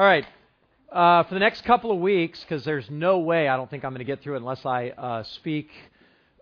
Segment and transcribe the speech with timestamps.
[0.00, 0.24] All right.
[0.90, 3.90] Uh, for the next couple of weeks, because there's no way I don't think I'm
[3.90, 5.68] going to get through it unless I uh, speak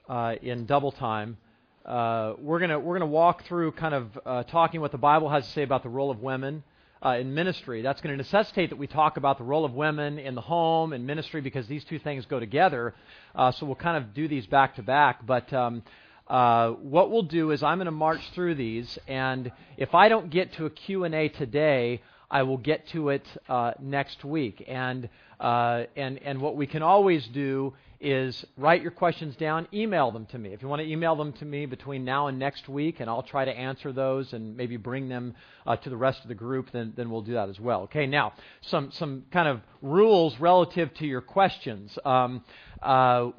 [0.09, 1.39] uh, in double time.
[1.85, 5.45] Uh, we're gonna we're gonna walk through kind of uh, talking what the Bible has
[5.45, 6.63] to say about the role of women
[7.05, 7.83] uh, in ministry.
[7.83, 10.93] That's going to necessitate that we talk about the role of women in the home
[10.93, 12.95] and ministry because these two things go together.
[13.35, 15.27] so we'll kind of do these back to back.
[15.27, 15.83] But um,
[16.29, 20.31] uh, what we'll do is I'm going to march through these, and if I don't
[20.31, 24.65] get to a Q&A today, I will get to it uh, next week.
[24.69, 25.09] And,
[25.41, 30.27] uh, and, and what we can always do is write your questions down, email them
[30.27, 30.53] to me.
[30.53, 33.23] If you want to email them to me between now and next week, and I'll
[33.23, 35.35] try to answer those and maybe bring them
[35.67, 37.83] uh, to the rest of the group, then, then we'll do that as well.
[37.83, 41.99] Okay, now, some, some kind of rules relative to your questions.
[42.05, 42.45] Um,
[42.81, 43.31] uh,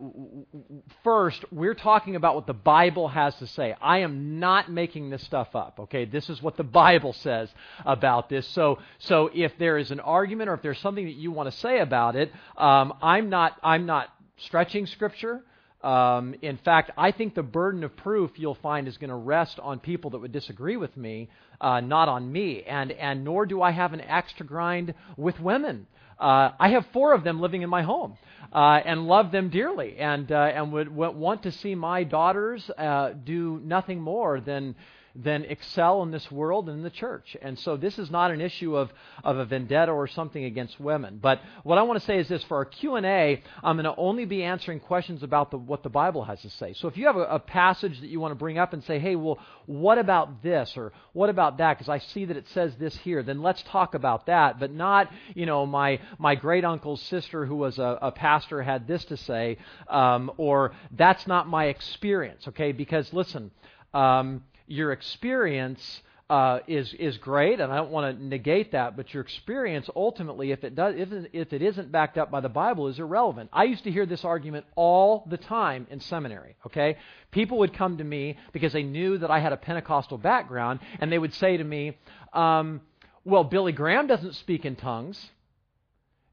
[1.03, 3.73] first, we're talking about what the Bible has to say.
[3.81, 5.79] I am not making this stuff up.
[5.79, 7.49] Okay, this is what the Bible says
[7.85, 8.45] about this.
[8.49, 11.57] So, so if there is an argument or if there's something that you want to
[11.57, 14.09] say about it, um, I'm not, I'm not
[14.45, 15.41] stretching Scripture.
[15.81, 19.59] Um, in fact, I think the burden of proof you'll find is going to rest
[19.59, 21.29] on people that would disagree with me,
[21.61, 22.63] uh, not on me.
[22.63, 25.87] And, and nor do I have an axe to grind with women.
[26.19, 28.17] Uh, I have four of them living in my home
[28.51, 32.69] uh, and love them dearly and, uh, and would, would, want to see my daughters
[32.77, 34.75] uh, do nothing more than
[35.15, 37.35] then excel in this world and in the church.
[37.41, 38.91] And so this is not an issue of,
[39.23, 41.19] of a vendetta or something against women.
[41.21, 43.85] But what I want to say is this: for our Q and A, I'm going
[43.85, 46.73] to only be answering questions about the, what the Bible has to say.
[46.73, 48.99] So if you have a, a passage that you want to bring up and say,
[48.99, 52.75] "Hey, well, what about this?" or "What about that?" because I see that it says
[52.75, 54.59] this here, then let's talk about that.
[54.59, 58.87] But not, you know, my my great uncle's sister who was a, a pastor had
[58.87, 59.57] this to say,
[59.87, 62.47] um, or that's not my experience.
[62.47, 63.51] Okay, because listen.
[63.91, 68.95] Um, your experience uh, is is great, and I don't want to negate that.
[68.95, 72.49] But your experience, ultimately, if it does, if, if it isn't backed up by the
[72.49, 73.49] Bible, is irrelevant.
[73.51, 76.55] I used to hear this argument all the time in seminary.
[76.67, 76.97] Okay,
[77.31, 81.11] people would come to me because they knew that I had a Pentecostal background, and
[81.11, 81.97] they would say to me,
[82.33, 82.81] um,
[83.25, 85.31] "Well, Billy Graham doesn't speak in tongues,"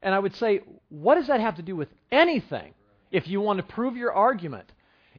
[0.03, 2.75] and I would say, "What does that have to do with anything?"
[3.09, 4.71] If you want to prove your argument,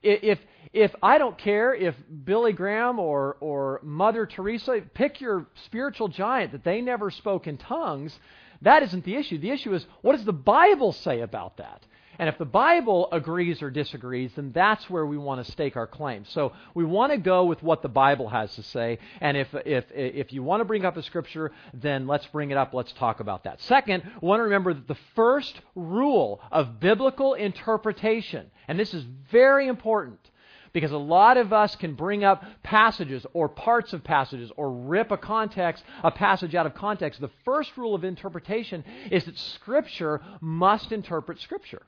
[0.02, 0.38] if,
[0.72, 1.94] if I don't care if
[2.24, 7.56] Billy Graham or, or Mother Teresa, pick your spiritual giant that they never spoke in
[7.58, 8.16] tongues,
[8.62, 9.38] that isn't the issue.
[9.38, 11.82] The issue is what does the Bible say about that?
[12.18, 15.86] And if the Bible agrees or disagrees, then that's where we want to stake our
[15.86, 16.24] claim.
[16.24, 18.98] So we want to go with what the Bible has to say.
[19.20, 22.56] And if, if, if you want to bring up a scripture, then let's bring it
[22.56, 22.74] up.
[22.74, 23.60] Let's talk about that.
[23.62, 29.04] Second, we want to remember that the first rule of biblical interpretation, and this is
[29.30, 30.18] very important,
[30.72, 35.10] because a lot of us can bring up passages or parts of passages or rip
[35.10, 40.20] a context a passage out of context the first rule of interpretation is that scripture
[40.40, 41.82] must interpret scripture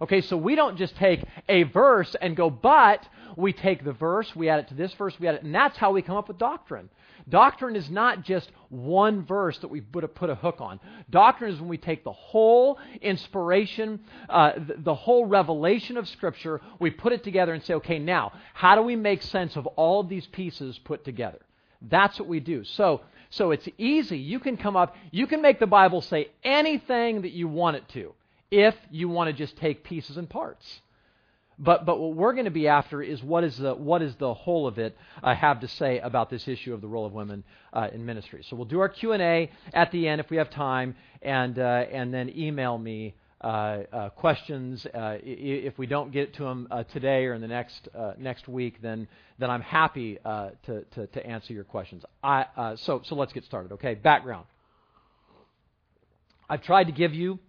[0.00, 4.34] Okay, so we don't just take a verse and go, but we take the verse,
[4.34, 6.28] we add it to this verse, we add it, and that's how we come up
[6.28, 6.88] with doctrine.
[7.28, 10.80] Doctrine is not just one verse that we put a, hook on.
[11.10, 16.60] Doctrine is when we take the whole inspiration, uh, the, the whole revelation of Scripture,
[16.78, 20.00] we put it together and say, okay, now, how do we make sense of all
[20.00, 21.40] of these pieces put together?
[21.82, 22.64] That's what we do.
[22.64, 24.18] So, so it's easy.
[24.18, 27.88] You can come up, you can make the Bible say anything that you want it
[27.90, 28.14] to
[28.50, 30.64] if you want to just take pieces and parts.
[31.58, 34.32] But, but what we're going to be after is what is the, what is the
[34.32, 37.42] whole of it uh, have to say about this issue of the role of women
[37.72, 38.44] uh, in ministry.
[38.48, 42.14] So we'll do our Q&A at the end if we have time, and, uh, and
[42.14, 44.86] then email me uh, uh, questions.
[44.86, 47.88] Uh, if we don't get to them today or in the next,
[48.18, 49.08] next week, then,
[49.40, 52.04] then I'm happy to, to, to, answer your questions.
[52.22, 53.94] I, so, so let's get started, okay?
[53.94, 54.46] Background.
[56.48, 57.40] I've tried to give you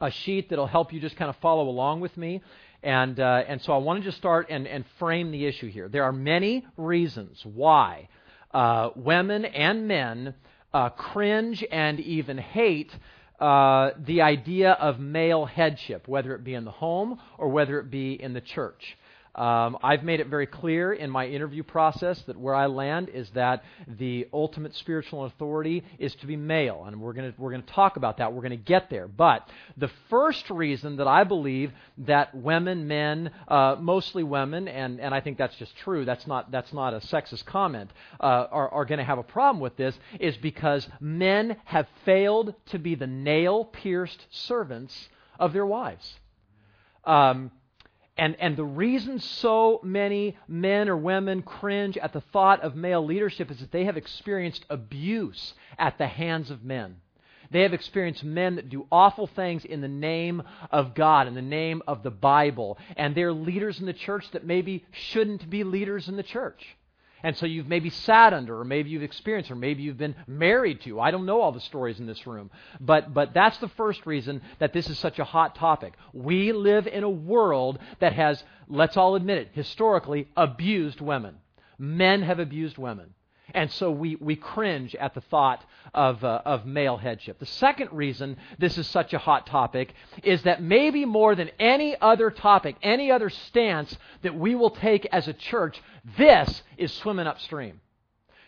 [0.00, 2.42] a sheet that'll help you just kind of follow along with me.
[2.82, 5.88] And, uh, and so I wanted to just start and, and frame the issue here.
[5.88, 8.08] There are many reasons why
[8.52, 10.34] uh, women and men
[10.72, 12.90] uh, cringe and even hate
[13.40, 17.90] uh, the idea of male headship, whether it be in the home or whether it
[17.90, 18.96] be in the church.
[19.34, 23.28] Um, I've made it very clear in my interview process that where I land is
[23.30, 27.96] that the ultimate spiritual authority is to be male, and we're going we're to talk
[27.96, 28.32] about that.
[28.32, 29.08] We're going to get there.
[29.08, 35.12] But the first reason that I believe that women, men, uh, mostly women, and, and
[35.12, 36.04] I think that's just true.
[36.04, 37.90] That's not that's not a sexist comment.
[38.20, 42.54] Uh, are are going to have a problem with this is because men have failed
[42.66, 45.08] to be the nail pierced servants
[45.40, 46.18] of their wives.
[47.04, 47.50] Um,
[48.16, 53.04] and, and the reason so many men or women cringe at the thought of male
[53.04, 56.96] leadership is that they have experienced abuse at the hands of men.
[57.50, 61.42] They have experienced men that do awful things in the name of God, in the
[61.42, 62.78] name of the Bible.
[62.96, 66.64] And they're leaders in the church that maybe shouldn't be leaders in the church.
[67.24, 70.82] And so you've maybe sat under, or maybe you've experienced, or maybe you've been married
[70.82, 71.00] to.
[71.00, 72.50] I don't know all the stories in this room.
[72.82, 75.94] But, but that's the first reason that this is such a hot topic.
[76.12, 81.36] We live in a world that has, let's all admit it, historically abused women.
[81.78, 83.14] Men have abused women.
[83.52, 87.38] And so we, we cringe at the thought of, uh, of male headship.
[87.38, 89.92] The second reason this is such a hot topic
[90.22, 95.06] is that maybe more than any other topic, any other stance that we will take
[95.12, 95.82] as a church,
[96.16, 97.80] this is swimming upstream.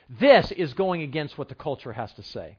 [0.08, 2.58] This is going against what the culture has to say.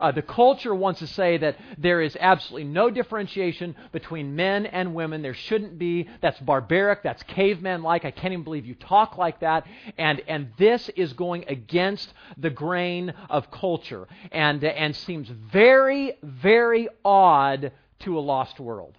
[0.00, 4.94] Uh, the culture wants to say that there is absolutely no differentiation between men and
[4.94, 5.22] women.
[5.22, 6.08] There shouldn't be.
[6.20, 7.02] That's barbaric.
[7.02, 8.04] That's caveman like.
[8.04, 9.66] I can't even believe you talk like that.
[9.96, 16.88] And, and this is going against the grain of culture and, and seems very, very
[17.04, 18.94] odd to a lost world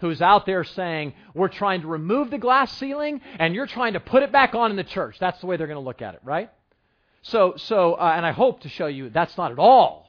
[0.00, 4.00] who's out there saying, We're trying to remove the glass ceiling and you're trying to
[4.00, 5.16] put it back on in the church.
[5.18, 6.50] That's the way they're going to look at it, right?
[7.22, 10.07] So, so uh, and I hope to show you that's not at all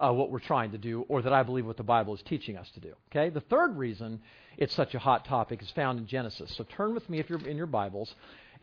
[0.00, 2.56] uh, what we're trying to do or that I believe what the Bible is teaching
[2.56, 2.92] us to do.
[3.10, 3.30] Okay?
[3.30, 4.20] The third reason
[4.56, 6.54] it's such a hot topic is found in Genesis.
[6.56, 8.14] So turn with me if you're in your Bibles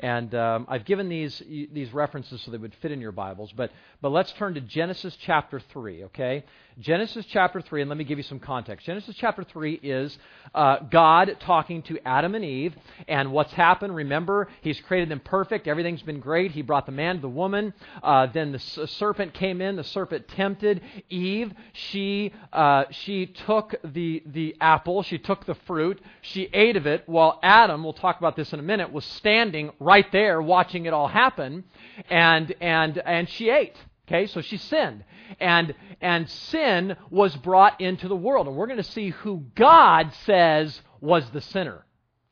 [0.02, 3.52] and um, I've given these, these references so they would fit in your Bibles.
[3.56, 3.72] But,
[4.02, 6.44] but let's turn to Genesis chapter 3, okay?
[6.80, 8.86] Genesis chapter 3, and let me give you some context.
[8.86, 10.18] Genesis chapter 3 is
[10.56, 12.74] uh, God talking to Adam and Eve,
[13.08, 13.96] and what's happened.
[13.96, 15.68] Remember, He's created them perfect.
[15.68, 16.52] Everything's been great.
[16.52, 17.74] He brought the man to the woman.
[18.02, 19.76] Uh, then the serpent came in.
[19.76, 21.54] The serpent tempted Eve.
[21.74, 27.04] She, uh, she took the, the apple, she took the fruit, she ate of it,
[27.06, 30.94] while Adam, we'll talk about this in a minute, was standing right there watching it
[30.94, 31.66] all happen,
[32.10, 33.76] and, and, and she ate.
[34.08, 35.04] Okay, so she sinned.
[35.40, 38.48] And, and sin was brought into the world.
[38.48, 41.86] And we're going to see who God says was the sinner.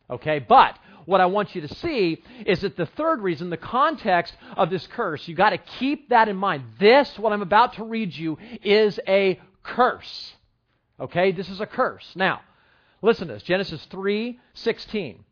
[0.10, 4.36] Okay, but what I want you to see is that the third reason, the context
[4.58, 6.64] of this curse, you got to keep that in mind.
[6.80, 10.34] This, what I'm about to read you, is a curse.
[11.00, 12.12] Okay, this is a curse.
[12.16, 12.42] Now,
[13.02, 15.24] listen to this Genesis 3 16.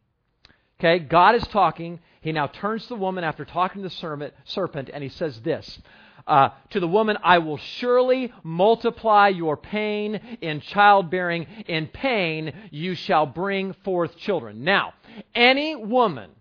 [0.80, 2.00] Okay, God is talking.
[2.28, 5.80] He now turns to the woman after talking to the serpent, and he says this
[6.28, 11.48] uh, To the woman, I will surely multiply your pain in childbearing.
[11.68, 14.66] In pain, you shall bring forth children.
[14.66, 14.94] Now,
[15.34, 16.32] any woman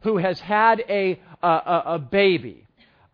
[0.00, 2.63] who has had a, a, a baby,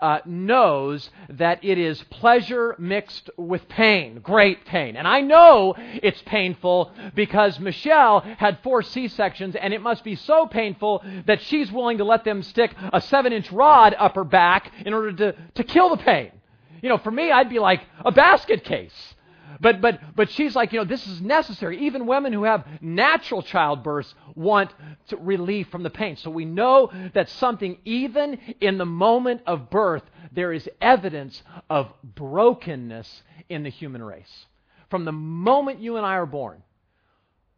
[0.00, 4.96] uh, knows that it is pleasure mixed with pain, great pain.
[4.96, 10.16] And I know it's painful because Michelle had four C sections, and it must be
[10.16, 14.24] so painful that she's willing to let them stick a seven inch rod up her
[14.24, 16.30] back in order to, to kill the pain.
[16.82, 19.14] You know, for me, I'd be like a basket case.
[19.60, 21.86] But, but, but she's like, you know, this is necessary.
[21.86, 24.72] Even women who have natural childbirths want
[25.18, 26.16] relief from the pain.
[26.16, 30.02] So we know that something, even in the moment of birth,
[30.32, 34.46] there is evidence of brokenness in the human race.
[34.90, 36.62] From the moment you and I are born,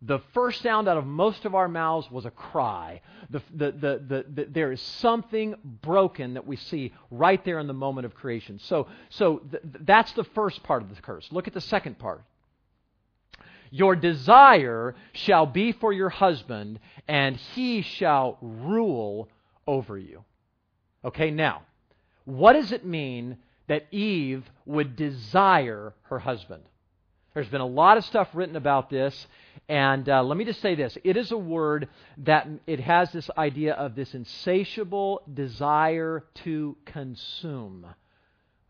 [0.04, 3.00] the first sound out of most of our mouths was a cry.
[3.30, 8.06] The, the, the, there is something broken that we see right there in the moment
[8.06, 8.58] of creation.
[8.58, 11.28] So, so that's the first part of the curse.
[11.30, 12.24] Look at the second part.
[13.70, 19.28] Your desire shall be for your husband, and he shall rule
[19.66, 20.24] over you.
[21.04, 21.62] Okay, now,
[22.24, 26.64] what does it mean that Eve would desire her husband?
[27.34, 29.26] There's been a lot of stuff written about this,
[29.68, 30.98] and uh, let me just say this.
[31.02, 37.86] It is a word that it has this idea of this insatiable desire to consume.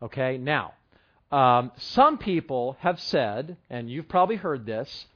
[0.01, 0.73] Okay, now,
[1.31, 5.07] um, some people have said, and you've probably heard this,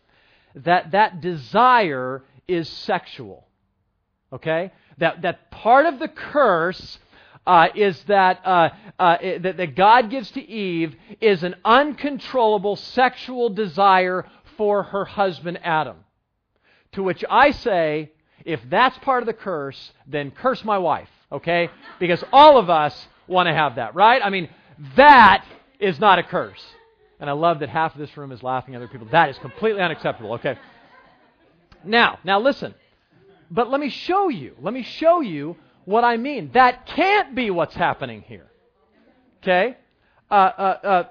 [0.56, 3.48] that that desire is sexual.
[4.34, 4.72] Okay?
[4.98, 6.98] That, that part of the curse
[7.48, 13.50] uh, is that, uh, uh, that, that God gives to Eve is an uncontrollable sexual
[13.50, 14.26] desire
[14.58, 15.96] for her husband Adam.
[16.92, 18.12] To which I say,
[18.44, 21.70] if that's part of the curse, then curse my wife, okay?
[22.00, 24.22] Because all of us want to have that, right?
[24.24, 24.50] I mean,
[24.98, 25.46] that
[25.80, 26.64] is not a curse.
[27.20, 29.08] And I love that half of this room is laughing at other people.
[29.12, 30.58] That is completely unacceptable, okay?
[31.84, 32.76] Now, now listen.
[33.50, 34.56] But let me show you.
[34.60, 35.56] Let me show you
[35.88, 36.52] what I mean.
[36.54, 38.52] That can't be what's happening here.
[39.42, 39.78] Okay?
[40.30, 41.04] Uh, uh, uh,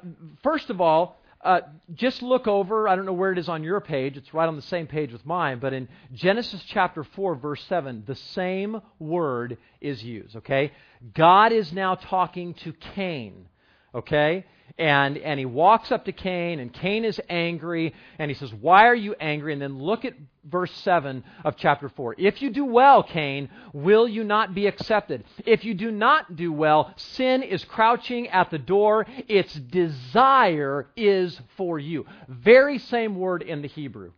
[0.42, 1.60] first of all, uh,
[1.94, 4.54] just look over, I don't know where it is on your page, it's right on
[4.54, 9.56] the same page with mine, but in Genesis chapter 4, verse 7, the same word
[9.80, 10.72] is used, okay?
[11.14, 13.46] God is now talking to Cain,
[13.94, 14.44] okay?
[14.78, 18.86] And, and he walks up to Cain, and Cain is angry, and he says, Why
[18.86, 19.54] are you angry?
[19.54, 20.12] And then look at
[20.44, 22.16] verse 7 of chapter 4.
[22.18, 25.24] If you do well, Cain, will you not be accepted?
[25.46, 29.06] If you do not do well, sin is crouching at the door.
[29.28, 32.04] Its desire is for you.
[32.28, 34.12] Very same word in the Hebrew.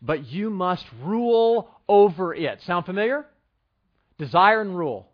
[0.00, 2.62] But you must rule over it.
[2.62, 3.26] Sound familiar?
[4.16, 5.09] Desire and rule.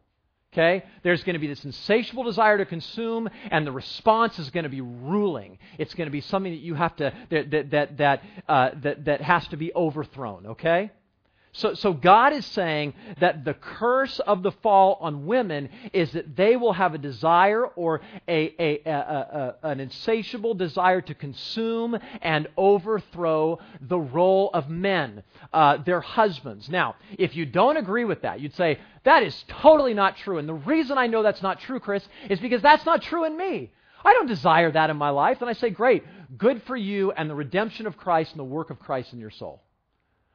[0.53, 0.85] Okay?
[1.03, 4.71] There's going to be this insatiable desire to consume, and the response is going to
[4.71, 5.59] be ruling.
[5.79, 9.05] It's going to be something that you have to, that, that, that, that, uh, that,
[9.05, 10.47] that has to be overthrown.
[10.47, 10.91] Okay?
[11.57, 16.37] So, so God is saying that the curse of the fall on women is that
[16.37, 21.99] they will have a desire or a, a, a, a, an insatiable desire to consume
[22.21, 25.23] and overthrow the role of men,
[25.55, 26.69] uh, their husbands.
[26.69, 30.37] Now, if you don't agree with that, you'd say, that is totally not true.
[30.37, 33.35] And the reason I know that's not true, Chris, is because that's not true in
[33.35, 33.73] me.
[34.05, 35.41] I don't desire that in my life.
[35.41, 36.05] And I say, great,
[36.37, 39.31] good for you and the redemption of Christ and the work of Christ in your
[39.31, 39.63] soul.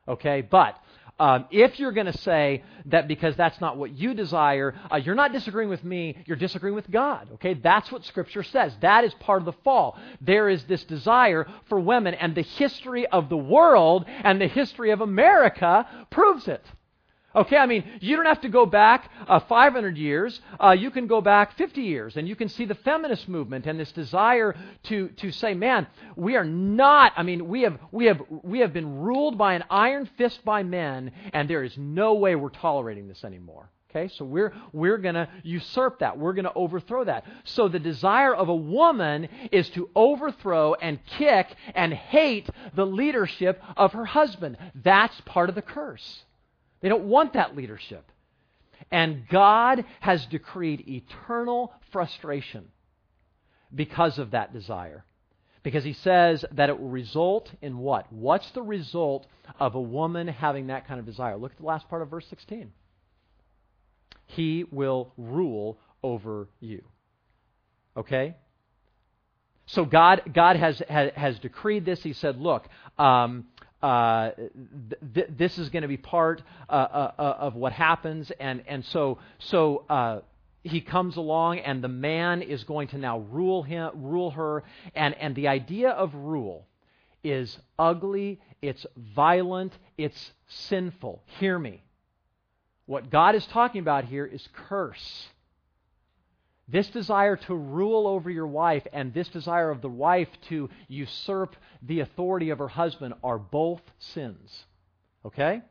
[0.07, 0.77] Okay, but
[1.21, 5.13] um, if you're going to say that because that's not what you desire, uh, you're
[5.13, 7.29] not disagreeing with me, you're disagreeing with God.
[7.33, 7.53] Okay?
[7.53, 8.75] That's what Scripture says.
[8.81, 9.99] That is part of the fall.
[10.19, 14.89] There is this desire for women, and the history of the world and the history
[14.89, 16.65] of America proves it.
[17.33, 20.41] Okay, I mean, you don't have to go back uh, 500 years.
[20.59, 23.79] Uh, you can go back 50 years, and you can see the feminist movement and
[23.79, 28.21] this desire to, to say, man, we are not, I mean, we have, we, have,
[28.43, 32.35] we have been ruled by an iron fist by men, and there is no way
[32.35, 33.69] we're tolerating this anymore.
[33.89, 36.17] Okay, so we're, we're going to usurp that.
[36.17, 37.25] We're going to overthrow that.
[37.43, 43.61] So the desire of a woman is to overthrow and kick and hate the leadership
[43.75, 44.57] of her husband.
[44.75, 46.23] That's part of the curse.
[46.81, 48.11] They don't want that leadership.
[48.91, 52.65] And God has decreed eternal frustration
[53.73, 55.05] because of that desire.
[55.63, 58.11] Because he says that it will result in what?
[58.11, 59.27] What's the result
[59.59, 61.38] of a woman having that kind of desire?
[61.38, 62.71] Look at the last part of verse 16.
[64.25, 66.83] He will rule over you.
[67.95, 68.35] Okay?
[69.67, 72.01] So God, God has, has, has decreed this.
[72.01, 73.45] He said, look, um,
[73.81, 74.31] uh,
[75.13, 78.85] th- this is going to be part uh, uh, uh, of what happens, and and
[78.85, 80.19] so so uh,
[80.63, 84.63] he comes along, and the man is going to now rule him, rule her,
[84.95, 86.67] and and the idea of rule
[87.23, 91.21] is ugly, it's violent, it's sinful.
[91.39, 91.83] Hear me.
[92.85, 95.27] What God is talking about here is curse.
[96.71, 101.55] This desire to rule over your wife and this desire of the wife to usurp
[101.81, 104.65] the authority of her husband are both sins.
[105.25, 105.61] Okay?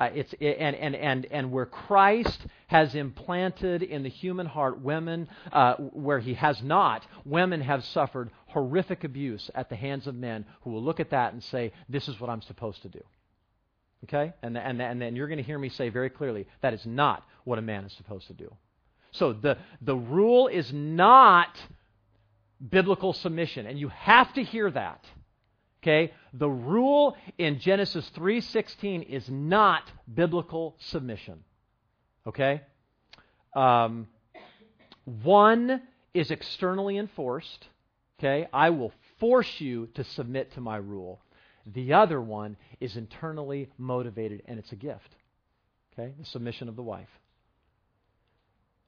[0.00, 5.28] Uh, it's and, and and and where Christ has implanted in the human heart women,
[5.52, 10.46] uh, where He has not, women have suffered horrific abuse at the hands of men
[10.62, 13.02] who will look at that and say, "This is what I'm supposed to do."
[14.04, 16.86] Okay, and and and then you're going to hear me say very clearly that is
[16.86, 18.50] not what a man is supposed to do.
[19.12, 21.58] So the, the rule is not
[22.68, 25.04] biblical submission, and you have to hear that.
[25.82, 26.12] Okay?
[26.34, 31.42] The rule in Genesis 3:16 is not biblical submission.
[32.26, 32.60] Okay?
[33.54, 34.06] Um,
[35.04, 37.66] one is externally enforced.
[38.18, 38.46] Okay?
[38.52, 41.22] I will force you to submit to my rule.
[41.66, 45.14] The other one is internally motivated, and it's a gift.
[45.92, 46.12] Okay?
[46.18, 47.08] The submission of the wife.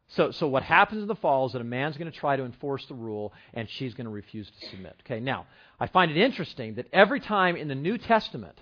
[0.09, 2.45] So, so what happens in the fall is that a man's going to try to
[2.45, 4.95] enforce the rule, and she's going to refuse to submit.
[5.07, 5.47] Okay, now,
[5.81, 8.59] I find it interesting that every time in the New Testament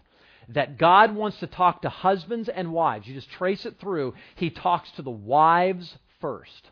[0.51, 4.51] that God wants to talk to husbands and wives, you just trace it through, he
[4.51, 6.71] talks to the wives first.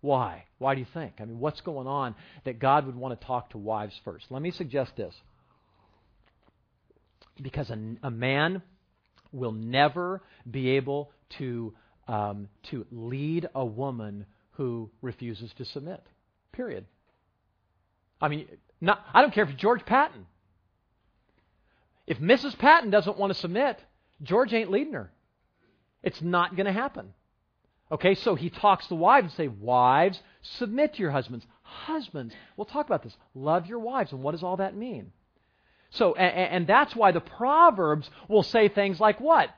[0.00, 0.44] Why?
[0.58, 1.14] Why do you think?
[1.20, 4.26] I mean, what's going on that God would want to talk to wives first?
[4.30, 5.14] Let me suggest this.
[7.40, 8.62] Because a, a man
[9.32, 11.74] will never be able to
[12.08, 16.02] um, to lead a woman who refuses to submit.
[16.52, 16.84] Period.
[18.20, 18.46] I mean,
[18.80, 20.26] not, I don't care if it's George Patton.
[22.06, 22.56] If Mrs.
[22.58, 23.78] Patton doesn't want to submit,
[24.22, 25.10] George ain't leading her.
[26.02, 27.14] It's not going to happen.
[27.90, 31.46] Okay, so he talks to wives and say, Wives, submit to your husbands.
[31.62, 33.16] Husbands, we'll talk about this.
[33.34, 34.12] Love your wives.
[34.12, 35.12] And what does all that mean?
[35.90, 39.48] So, and, and that's why the Proverbs will say things like what?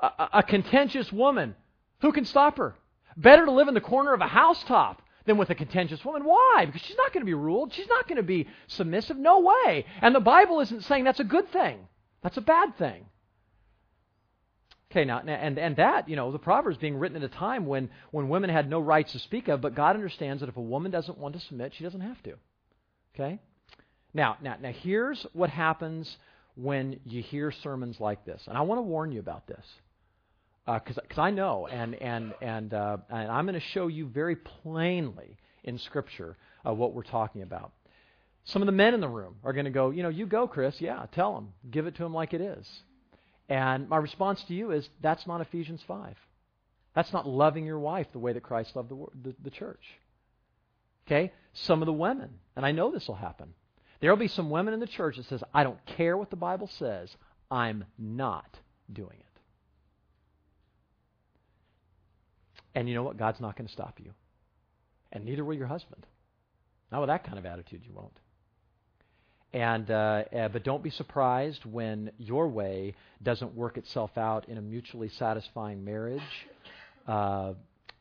[0.00, 1.54] A, a contentious woman.
[2.00, 2.74] Who can stop her?
[3.16, 6.24] Better to live in the corner of a housetop than with a contentious woman.
[6.24, 6.64] Why?
[6.66, 7.72] Because she's not going to be ruled.
[7.72, 9.16] She's not going to be submissive.
[9.16, 9.84] No way.
[10.00, 11.78] And the Bible isn't saying that's a good thing,
[12.22, 13.06] that's a bad thing.
[14.90, 17.90] Okay, now, and, and that, you know, the Proverbs being written at a time when,
[18.10, 20.90] when women had no rights to speak of, but God understands that if a woman
[20.90, 22.34] doesn't want to submit, she doesn't have to.
[23.14, 23.38] Okay?
[24.14, 26.16] Now, now, now here's what happens
[26.54, 28.42] when you hear sermons like this.
[28.46, 29.64] And I want to warn you about this.
[30.74, 34.36] Because uh, I know, and, and, and, uh, and I'm going to show you very
[34.36, 37.72] plainly in Scripture uh, what we're talking about.
[38.44, 40.46] Some of the men in the room are going to go, you know, you go,
[40.46, 40.76] Chris.
[40.78, 41.52] Yeah, tell them.
[41.70, 42.68] Give it to them like it is.
[43.48, 46.14] And my response to you is that's not Ephesians 5.
[46.94, 49.82] That's not loving your wife the way that Christ loved the, the, the church.
[51.06, 51.32] Okay?
[51.54, 53.54] Some of the women, and I know this will happen.
[54.00, 56.36] There will be some women in the church that says, I don't care what the
[56.36, 57.14] Bible says,
[57.50, 58.58] I'm not
[58.92, 59.27] doing it.
[62.78, 63.16] And you know what?
[63.16, 64.12] God's not going to stop you.
[65.10, 66.06] And neither will your husband.
[66.92, 68.16] Not with that kind of attitude, you won't.
[69.52, 74.58] And uh, uh, but don't be surprised when your way doesn't work itself out in
[74.58, 76.22] a mutually satisfying marriage,
[77.08, 77.54] uh,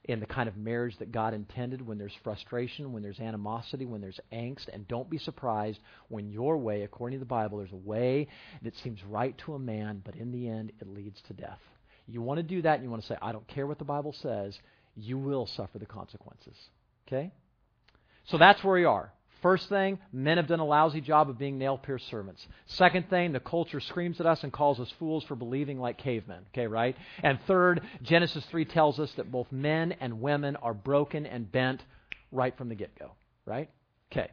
[0.03, 1.81] in the kind of marriage that God intended.
[1.81, 5.79] When there's frustration, when there's animosity, when there's angst, and don't be surprised
[6.09, 8.27] when your way, according to the Bible, there's a way
[8.61, 11.61] that seems right to a man, but in the end it leads to death.
[12.07, 13.85] You want to do that, and you want to say, "I don't care what the
[13.85, 14.59] Bible says."
[14.95, 16.57] You will suffer the consequences.
[17.07, 17.31] Okay.
[18.25, 19.13] So that's where we are.
[19.41, 22.45] First thing, men have done a lousy job of being nail pierced servants.
[22.65, 26.43] Second thing, the culture screams at us and calls us fools for believing like cavemen.
[26.53, 26.95] Okay, right?
[27.21, 31.83] And third, Genesis 3 tells us that both men and women are broken and bent
[32.31, 33.11] right from the get go.
[33.45, 33.69] Right?
[34.11, 34.31] Okay.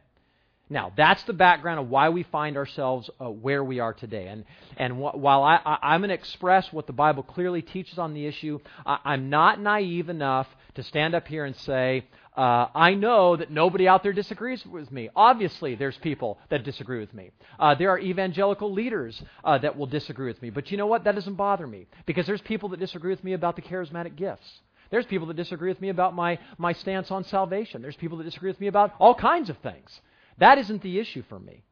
[0.69, 4.27] Now, that's the background of why we find ourselves uh, where we are today.
[4.27, 4.45] And,
[4.77, 8.25] and wh- while I, am going to express what the Bible clearly teaches on the
[8.25, 12.05] issue, I, am not naive enough to stand up here and say,
[12.35, 15.09] uh, I know that nobody out there disagrees with me.
[15.15, 17.29] Obviously, there's people that disagree with me.
[17.59, 20.49] Uh, there are evangelical leaders uh, that will disagree with me.
[20.49, 21.03] But you know what?
[21.03, 24.61] That doesn't bother me because there's people that disagree with me about the charismatic gifts.
[24.89, 27.81] There's people that disagree with me about my, my stance on salvation.
[27.81, 30.01] There's people that disagree with me about all kinds of things.
[30.37, 31.63] That isn't the issue for me.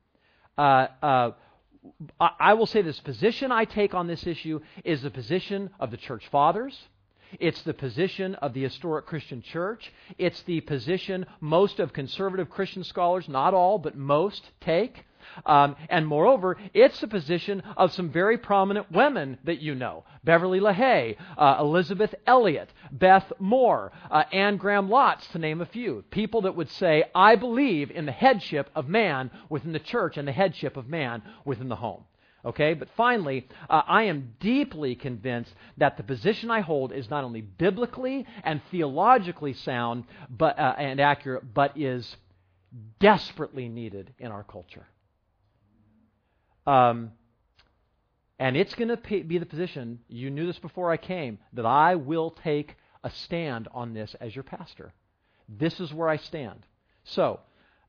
[0.57, 1.31] Uh, uh,
[2.19, 5.97] I will say this position I take on this issue is the position of the
[5.97, 6.77] church fathers.
[7.39, 9.91] It's the position of the historic Christian church.
[10.17, 15.03] It's the position most of conservative Christian scholars, not all, but most, take.
[15.45, 20.59] Um, and moreover, it's the position of some very prominent women that you know Beverly
[20.59, 26.03] LaHaye, uh, Elisabeth Elliot, Beth Moore, uh, Anne Graham Lotz, to name a few.
[26.11, 30.27] People that would say, I believe in the headship of man within the church and
[30.27, 32.03] the headship of man within the home.
[32.45, 37.23] Okay, but finally, uh, I am deeply convinced that the position I hold is not
[37.23, 42.17] only biblically and theologically sound but, uh, and accurate, but is
[42.99, 44.85] desperately needed in our culture.
[46.65, 47.11] Um,
[48.39, 51.95] and it's going to be the position, you knew this before I came, that I
[51.95, 54.93] will take a stand on this as your pastor.
[55.47, 56.65] This is where I stand.
[57.03, 57.39] So,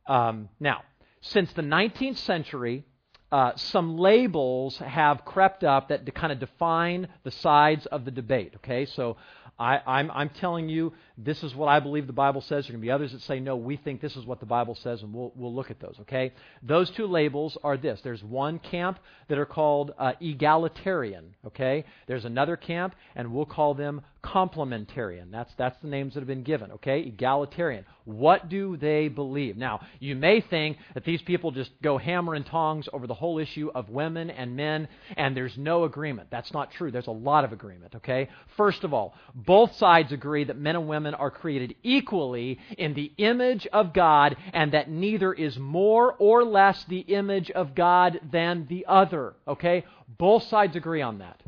[0.06, 0.82] um, now,
[1.20, 2.84] since the 19th century,
[3.32, 8.52] uh, some labels have crept up that kind of define the sides of the debate.
[8.56, 9.16] Okay, so
[9.58, 12.66] I, I'm telling you, this is what I believe the Bible says.
[12.66, 14.46] There are going to be others that say, no, we think this is what the
[14.46, 16.32] Bible says, and we'll, we'll look at those, okay?
[16.62, 18.00] Those two labels are this.
[18.02, 18.98] There's one camp
[19.28, 21.84] that are called uh, egalitarian, okay?
[22.08, 25.30] There's another camp, and we'll call them complementarian.
[25.30, 27.00] That's, that's the names that have been given, okay?
[27.00, 27.84] Egalitarian.
[28.04, 29.56] What do they believe?
[29.56, 33.38] Now, you may think that these people just go hammer and tongs over the whole
[33.38, 36.28] issue of women and men, and there's no agreement.
[36.30, 36.90] That's not true.
[36.90, 38.30] There's a lot of agreement, okay?
[38.56, 43.12] First of all, both sides agree that men and women are created equally in the
[43.18, 48.66] image of God, and that neither is more or less the image of God than
[48.68, 49.84] the other, okay?
[50.16, 51.42] Both sides agree on that.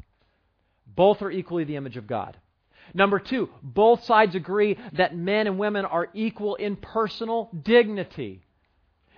[0.86, 2.36] Both are equally the image of God.
[2.94, 8.42] Number two, both sides agree that men and women are equal in personal dignity.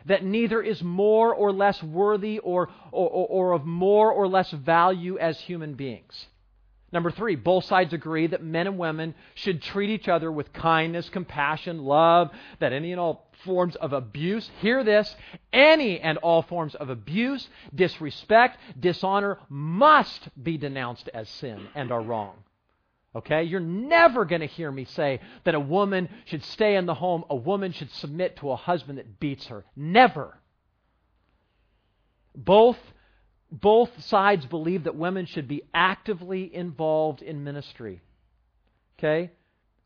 [0.06, 5.18] That neither is more or less worthy or, or, or, of more or less value
[5.18, 6.26] as human beings.
[6.90, 11.10] Number three, both sides agree that men and women should treat each other with kindness,
[11.10, 15.14] compassion, love, that any and all forms of abuse, hear this,
[15.52, 22.02] any and all forms of abuse, disrespect, dishonor must be denounced as sin and are
[22.02, 22.36] wrong.
[23.14, 23.42] Okay?
[23.42, 27.24] You're never going to hear me say that a woman should stay in the home,
[27.28, 29.64] a woman should submit to a husband that beats her.
[29.76, 30.38] Never.
[32.34, 32.78] Both,
[33.50, 38.00] both sides believe that women should be actively involved in ministry.
[38.98, 39.30] Okay?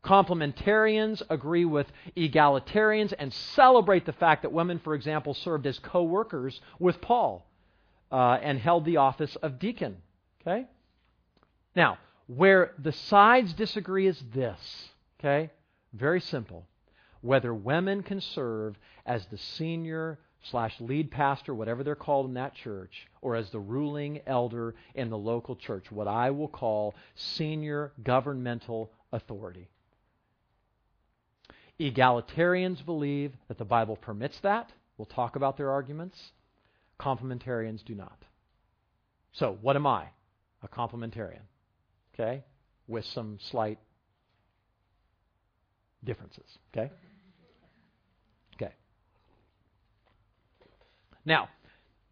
[0.03, 6.03] Complementarians agree with egalitarians and celebrate the fact that women, for example, served as co
[6.03, 7.47] workers with Paul
[8.11, 9.97] uh, and held the office of deacon.
[10.41, 10.67] Okay?
[11.75, 11.97] Now,
[12.27, 14.59] Where the sides disagree is this,
[15.19, 15.51] okay?
[15.91, 16.65] Very simple.
[17.21, 22.53] Whether women can serve as the senior slash lead pastor, whatever they're called in that
[22.55, 27.93] church, or as the ruling elder in the local church, what I will call senior
[28.03, 29.69] governmental authority.
[31.79, 34.71] Egalitarians believe that the Bible permits that.
[34.97, 36.17] We'll talk about their arguments.
[36.99, 38.17] Complementarians do not.
[39.33, 40.05] So, what am I?
[40.61, 41.41] A complementarian.
[42.13, 42.43] Okay?
[42.87, 43.79] With some slight
[46.03, 46.45] differences.
[46.71, 46.91] Okay?
[51.25, 51.49] Now,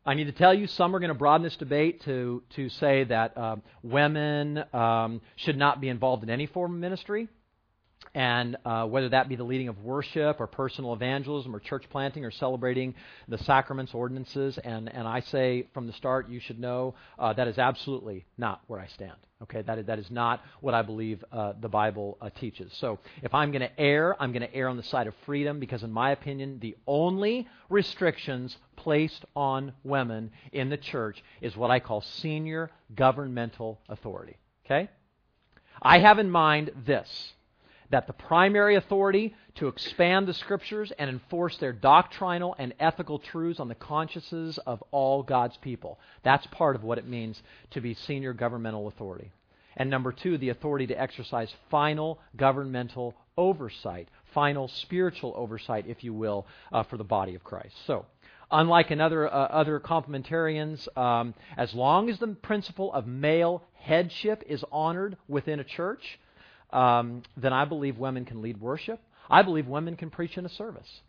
[0.06, 3.04] I need to tell you, some are going to broaden this debate to, to say
[3.04, 7.28] that um, women um, should not be involved in any form of ministry
[8.14, 12.26] and uh, whether that be the leading of worship or personal evangelism or church planting
[12.26, 12.94] or celebrating
[13.28, 17.48] the sacraments, ordinances, and, and I say from the start, you should know uh, that
[17.48, 19.16] is absolutely not where I stand.
[19.44, 22.72] Okay, that is, that is not what I believe uh, the Bible uh, teaches.
[22.76, 25.60] So if I'm going to err, I'm going to err on the side of freedom
[25.60, 31.72] because, in my opinion, the only restrictions placed on women in the church is what
[31.72, 34.38] I call senior governmental authority.
[34.66, 34.90] Okay?
[35.82, 37.34] I have in mind this
[37.92, 43.60] that the primary authority to expand the scriptures and enforce their doctrinal and ethical truths
[43.60, 46.00] on the consciences of all God's people.
[46.24, 49.32] That's part of what it means to be senior governmental authority.
[49.78, 56.14] And number two, the authority to exercise final governmental oversight, final spiritual oversight, if you
[56.14, 57.76] will, uh, for the body of Christ.
[57.88, 58.06] So,
[58.52, 64.64] unlike another uh, other complementarians, um, as long as the principle of male headship is
[64.72, 66.20] honored within a church,
[66.72, 69.00] um, then I believe women can lead worship.
[69.30, 71.02] I believe women can preach in a service.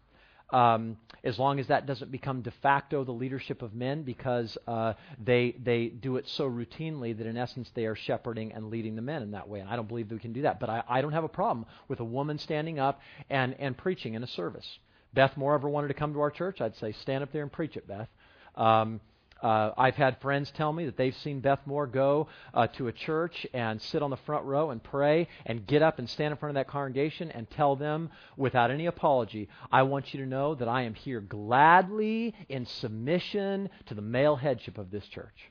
[0.51, 4.93] Um, as long as that doesn't become de facto the leadership of men because uh,
[5.23, 9.03] they they do it so routinely that in essence they are shepherding and leading the
[9.03, 9.61] men in that way.
[9.61, 10.61] And I don't believe that we can do that.
[10.61, 14.13] But I, I don't have a problem with a woman standing up and, and preaching
[14.13, 14.79] in a service.
[15.15, 17.53] Beth Moore ever wanted to come to our church, I'd say stand up there and
[17.53, 18.09] preach it, Beth.
[18.55, 19.01] Um,
[19.43, 22.93] uh, I've had friends tell me that they've seen Beth Moore go uh, to a
[22.93, 26.39] church and sit on the front row and pray and get up and stand in
[26.39, 30.55] front of that congregation and tell them without any apology, I want you to know
[30.55, 35.51] that I am here gladly in submission to the male headship of this church.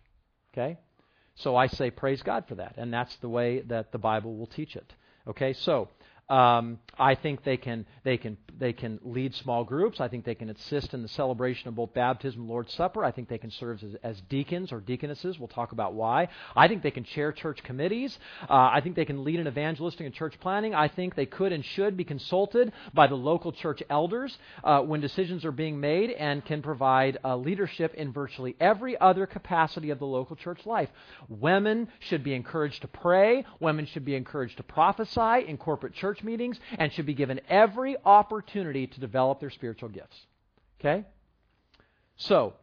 [0.53, 0.77] Okay?
[1.35, 2.75] So I say praise God for that.
[2.77, 4.93] And that's the way that the Bible will teach it.
[5.27, 5.53] Okay?
[5.53, 5.89] So
[6.31, 9.99] um, I think they can they can they can lead small groups.
[9.99, 13.03] I think they can assist in the celebration of both baptism and Lord's Supper.
[13.03, 15.37] I think they can serve as, as deacons or deaconesses.
[15.37, 16.29] We'll talk about why.
[16.55, 18.17] I think they can chair church committees.
[18.43, 20.73] Uh, I think they can lead in evangelistic and church planning.
[20.73, 25.01] I think they could and should be consulted by the local church elders uh, when
[25.01, 29.99] decisions are being made and can provide uh, leadership in virtually every other capacity of
[29.99, 30.89] the local church life.
[31.27, 33.43] Women should be encouraged to pray.
[33.59, 37.95] Women should be encouraged to prophesy in corporate church meetings and should be given every
[38.05, 40.17] opportunity to develop their spiritual gifts.
[40.79, 41.05] Okay?
[42.17, 42.53] So,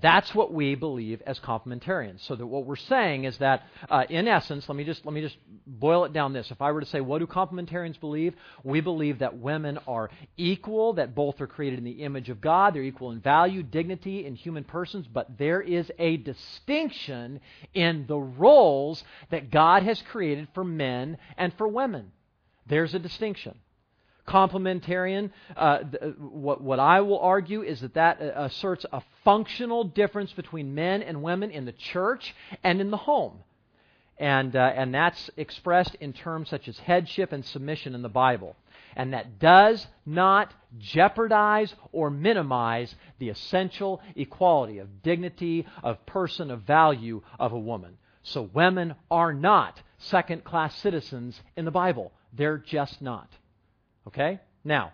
[0.00, 2.26] that's what we believe as complementarians.
[2.26, 5.20] So that what we're saying is that, uh, in essence, let me just let me
[5.20, 6.32] just boil it down.
[6.32, 8.34] This: if I were to say, what do complementarians believe?
[8.64, 12.74] We believe that women are equal, that both are created in the image of God,
[12.74, 17.40] they're equal in value, dignity, in human persons, but there is a distinction
[17.74, 22.12] in the roles that God has created for men and for women.
[22.72, 23.58] There's a distinction.
[24.26, 29.02] Complementarian, uh, th- uh, what, what I will argue is that that uh, asserts a
[29.24, 33.40] functional difference between men and women in the church and in the home.
[34.16, 38.56] And, uh, and that's expressed in terms such as headship and submission in the Bible.
[38.96, 46.62] And that does not jeopardize or minimize the essential equality of dignity, of person, of
[46.62, 47.98] value of a woman.
[48.22, 52.12] So women are not second class citizens in the Bible.
[52.32, 53.28] They're just not.
[54.08, 54.40] Okay?
[54.64, 54.92] Now,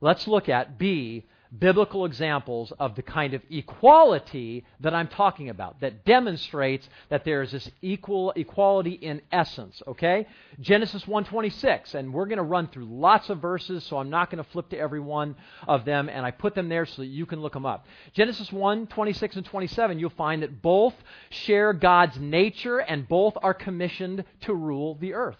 [0.00, 5.80] let's look at B, biblical examples of the kind of equality that I'm talking about
[5.80, 10.26] that demonstrates that there is this equal equality in essence, okay?
[10.60, 14.44] Genesis 1:26 and we're going to run through lots of verses so I'm not going
[14.44, 15.36] to flip to every one
[15.66, 17.86] of them and I put them there so that you can look them up.
[18.12, 20.94] Genesis 1:26 and 27 you'll find that both
[21.30, 25.38] share God's nature and both are commissioned to rule the earth.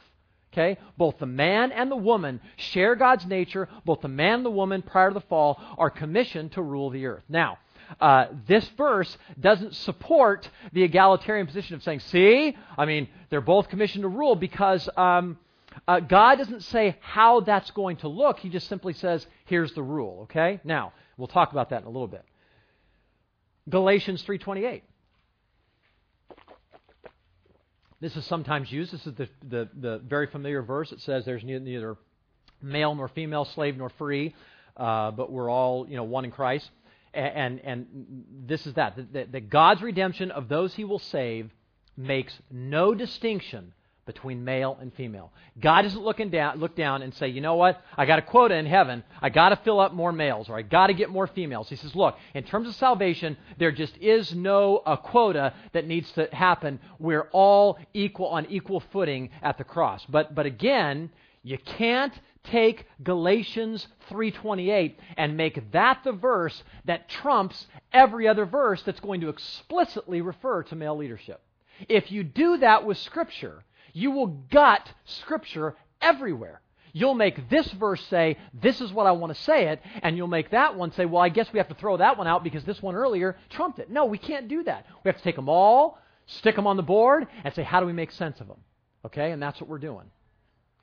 [0.52, 0.78] Okay?
[0.96, 3.68] Both the man and the woman share God's nature.
[3.84, 7.06] Both the man and the woman, prior to the fall, are commissioned to rule the
[7.06, 7.24] earth.
[7.28, 7.58] Now,
[8.00, 13.68] uh, this verse doesn't support the egalitarian position of saying, see, I mean, they're both
[13.68, 15.38] commissioned to rule because um,
[15.87, 18.38] uh, God doesn't say how that's going to look.
[18.38, 20.22] He just simply says, here's the rule.
[20.22, 20.61] Okay?
[20.64, 22.24] Now, we'll talk about that in a little bit.
[23.68, 24.82] Galatians 3.28.
[28.00, 28.92] This is sometimes used.
[28.92, 30.92] This is the, the, the very familiar verse.
[30.92, 31.96] It says there's neither
[32.62, 34.34] male nor female, slave nor free,
[34.76, 36.70] uh, but we're all you know one in Christ.
[37.12, 41.50] And, and, and this is that, that that God's redemption of those He will save
[41.96, 43.72] makes no distinction
[44.09, 45.31] between male and female.
[45.61, 48.57] God doesn't look, down, look down and say, you know what, I got a quota
[48.57, 51.27] in heaven, I got to fill up more males, or I got to get more
[51.27, 51.68] females.
[51.68, 56.11] He says, look, in terms of salvation, there just is no a quota that needs
[56.12, 56.81] to happen.
[56.99, 60.03] We're all equal on equal footing at the cross.
[60.09, 61.11] But but again,
[61.42, 68.83] you can't take Galatians 3:28 and make that the verse that trumps every other verse
[68.83, 71.42] that's going to explicitly refer to male leadership.
[71.88, 76.61] If you do that with scripture, you will gut Scripture everywhere.
[76.92, 80.27] You'll make this verse say, This is what I want to say it, and you'll
[80.27, 82.64] make that one say, Well, I guess we have to throw that one out because
[82.64, 83.90] this one earlier trumped it.
[83.90, 84.87] No, we can't do that.
[85.05, 87.87] We have to take them all, stick them on the board, and say, How do
[87.87, 88.61] we make sense of them?
[89.05, 89.33] Okay?
[89.33, 90.11] And that's what we're doing.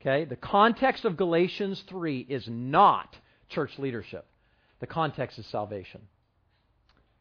[0.02, 0.26] Okay?
[0.26, 3.18] The context of Galatians 3 is not
[3.50, 4.26] church leadership,
[4.80, 6.02] the context is salvation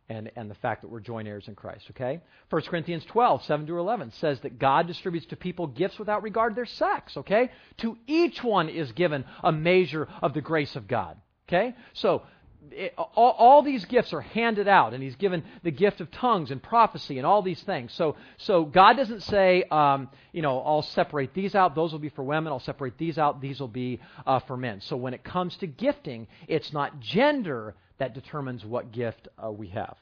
[0.09, 2.21] and, and the fact that we're joint heirs in Christ, okay?
[2.51, 6.53] 1 Corinthians 12, 7 to 11 says that God distributes to people gifts without regard
[6.53, 7.51] to their sex, okay?
[7.79, 11.17] To each one is given a measure of the grace of God,
[11.49, 11.75] okay?
[11.95, 12.23] So,
[12.71, 16.51] it, all, all, these gifts are handed out, and He's given the gift of tongues
[16.51, 17.93] and prophecy and all these things.
[17.93, 22.09] So, so God doesn't say, um, you know, I'll separate these out; those will be
[22.09, 22.53] for women.
[22.53, 24.81] I'll separate these out; these will be uh, for men.
[24.81, 29.69] So, when it comes to gifting, it's not gender that determines what gift uh, we
[29.69, 29.97] have.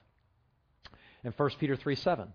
[1.24, 2.32] In 1 Peter 3 7,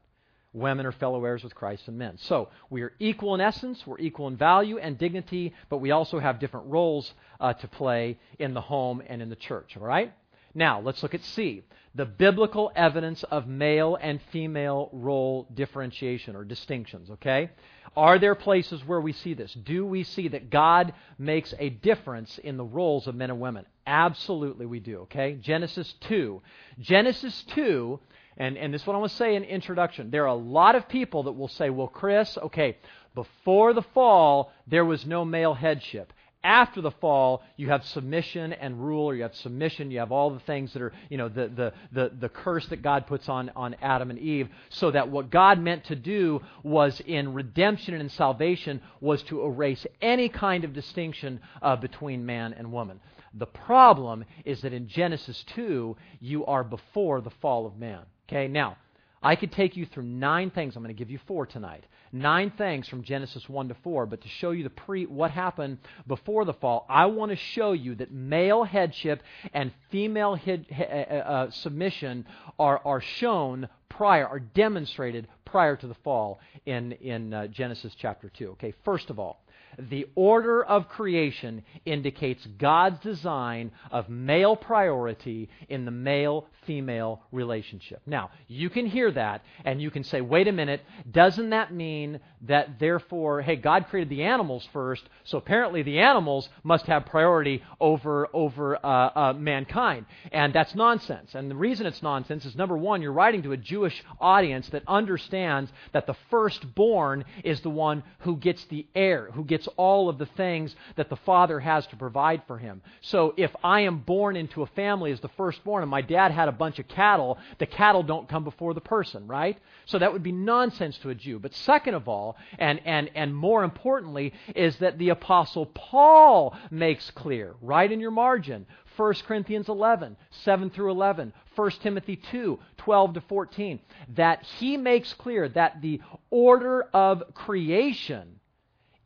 [0.53, 2.17] women are fellow heirs with Christ and men.
[2.21, 6.19] So we are equal in essence, we're equal in value and dignity, but we also
[6.19, 9.75] have different roles uh, to play in the home and in the church.
[9.77, 10.13] All right?
[10.57, 16.43] Now, let's look at C the biblical evidence of male and female role differentiation or
[16.43, 17.49] distinctions, okay?
[17.95, 19.51] Are there places where we see this?
[19.53, 23.65] Do we see that God makes a difference in the roles of men and women?
[23.87, 25.37] Absolutely, we do, okay?
[25.41, 26.41] Genesis 2.
[26.79, 27.99] Genesis 2,
[28.37, 30.11] and, and this is what I want to say in introduction.
[30.11, 32.77] There are a lot of people that will say, well, Chris, okay,
[33.15, 38.85] before the fall, there was no male headship after the fall, you have submission and
[38.85, 41.47] rule, or you have submission, you have all the things that are, you know, the,
[41.47, 45.29] the, the, the curse that God puts on, on Adam and Eve, so that what
[45.29, 50.63] God meant to do was in redemption and in salvation was to erase any kind
[50.63, 52.99] of distinction uh, between man and woman.
[53.33, 58.03] The problem is that in Genesis 2, you are before the fall of man.
[58.29, 58.77] Okay, now,
[59.21, 60.75] I could take you through nine things.
[60.75, 64.21] I'm going to give you four tonight nine things from Genesis 1 to 4, but
[64.21, 67.95] to show you the pre what happened before the fall, I want to show you
[67.95, 69.21] that male headship
[69.53, 72.25] and female head, uh, uh, submission
[72.59, 78.29] are, are shown prior, are demonstrated prior to the fall in, in uh, Genesis chapter
[78.29, 78.49] 2.
[78.51, 79.41] Okay, first of all,
[79.77, 88.01] the order of creation indicates God's design of male priority in the male female relationship.
[88.05, 92.19] Now, you can hear that and you can say, wait a minute, doesn't that mean
[92.41, 97.63] that therefore, hey, God created the animals first, so apparently the animals must have priority
[97.79, 100.05] over, over uh, uh, mankind?
[100.31, 101.33] And that's nonsense.
[101.33, 104.83] And the reason it's nonsense is number one, you're writing to a Jewish audience that
[104.87, 110.19] understands that the firstborn is the one who gets the heir, who gets all of
[110.19, 112.83] the things that the father has to provide for him.
[113.01, 116.47] So if I am born into a family as the firstborn and my dad had
[116.47, 119.57] a bunch of cattle, the cattle don't come before the person, right?
[119.85, 121.39] So that would be nonsense to a Jew.
[121.39, 127.09] But second of all, and, and, and more importantly, is that the Apostle Paul makes
[127.11, 128.67] clear, right in your margin,
[128.97, 133.79] 1 Corinthians 11, 7 through 11, 1 Timothy 2, 12 to 14,
[134.15, 138.39] that he makes clear that the order of creation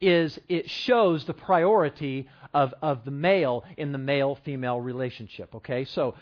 [0.02, 5.56] is it shows the priority of, of the male in the male female relationship.
[5.56, 6.16] Okay, so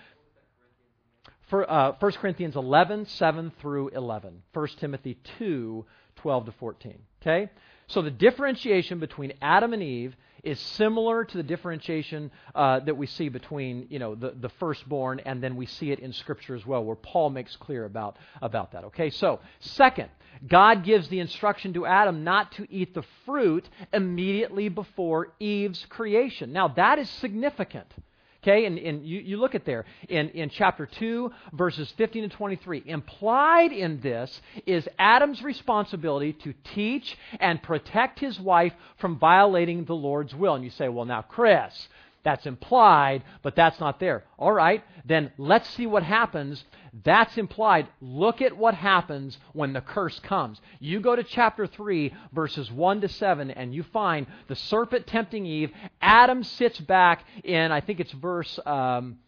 [1.50, 4.44] for, uh, 1 Corinthians 11, 7 through 11.
[4.54, 5.86] 1 Timothy 2,
[6.18, 7.00] 12 to 14.
[7.22, 7.50] Okay?
[7.88, 13.08] So the differentiation between Adam and Eve is similar to the differentiation uh, that we
[13.08, 16.66] see between you know the, the firstborn and then we see it in scripture as
[16.66, 20.10] well where paul makes clear about, about that okay so second
[20.48, 26.54] god gives the instruction to adam not to eat the fruit immediately before eve's creation
[26.54, 27.94] now that is significant
[28.42, 32.32] Okay, and, and you, you look at there in, in chapter 2, verses 15 and
[32.32, 32.84] 23.
[32.86, 39.96] Implied in this is Adam's responsibility to teach and protect his wife from violating the
[39.96, 40.56] Lord's will.
[40.56, 41.90] And you say, well, now, Chris,
[42.24, 44.24] That's implied, but that's not there.
[44.38, 46.64] All right, then let's see what happens.
[47.04, 47.88] That's implied.
[48.02, 50.60] Look at what happens when the curse comes.
[50.80, 55.46] You go to chapter 3, verses 1 to 7, and you find the serpent tempting
[55.46, 55.72] Eve.
[56.02, 59.20] Adam sits back in, I think it's verse, um,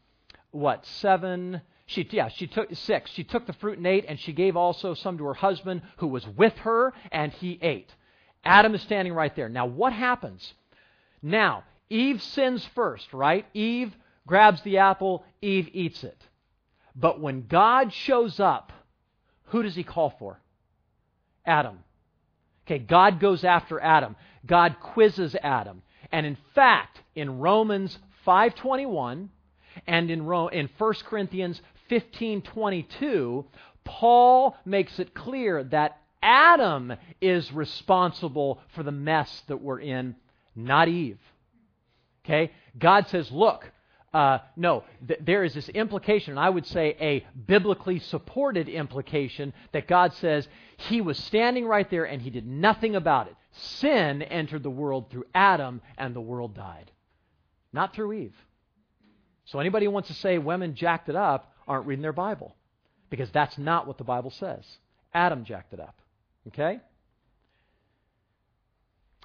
[0.51, 1.61] what, 7?
[1.85, 3.11] She, yeah, she took six.
[3.11, 6.07] She took the fruit and ate, and she gave also some to her husband who
[6.07, 7.93] was with her, and he ate.
[8.45, 9.49] Adam is standing right there.
[9.49, 10.53] Now, what happens?
[11.21, 13.45] Now, Eve sins first, right?
[13.53, 13.93] Eve
[14.25, 16.17] grabs the apple, Eve eats it.
[16.95, 18.71] But when God shows up,
[19.45, 20.39] who does he call for?
[21.45, 21.79] Adam.
[22.65, 24.15] Okay, God goes after Adam.
[24.45, 25.81] God quizzes Adam.
[26.11, 29.29] And in fact, in Romans 5:21
[29.87, 33.45] and in Ro- in 1 Corinthians 15:22,
[33.83, 40.15] Paul makes it clear that Adam is responsible for the mess that we're in,
[40.55, 41.19] not Eve.
[42.23, 42.51] Okay?
[42.77, 43.71] God says, look,
[44.13, 49.53] uh, no, th- there is this implication, and I would say a biblically supported implication,
[49.71, 50.47] that God says
[50.77, 53.35] he was standing right there and he did nothing about it.
[53.53, 56.91] Sin entered the world through Adam, and the world died.
[57.73, 58.35] Not through Eve.
[59.45, 62.55] So anybody who wants to say women jacked it up aren't reading their Bible,
[63.09, 64.65] because that's not what the Bible says.
[65.13, 66.01] Adam jacked it up.
[66.47, 66.79] Okay?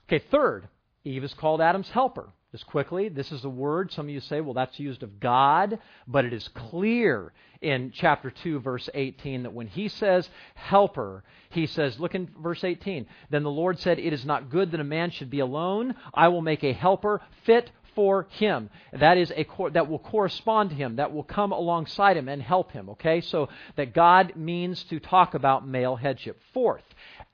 [0.09, 0.69] Okay, third,
[1.05, 2.29] Eve is called Adam's helper.
[2.53, 3.91] Just quickly, this is a word.
[3.91, 8.31] Some of you say, well, that's used of God, but it is clear in chapter
[8.31, 13.43] 2, verse 18, that when he says helper, he says, look in verse 18, then
[13.43, 15.97] the Lord said, It is not good that a man should be alone.
[16.15, 18.71] I will make a helper fit for him.
[18.93, 22.71] That is a that will correspond to him, that will come alongside him and help
[22.71, 22.91] him.
[22.91, 26.41] Okay, so that God means to talk about male headship.
[26.53, 26.85] Fourth,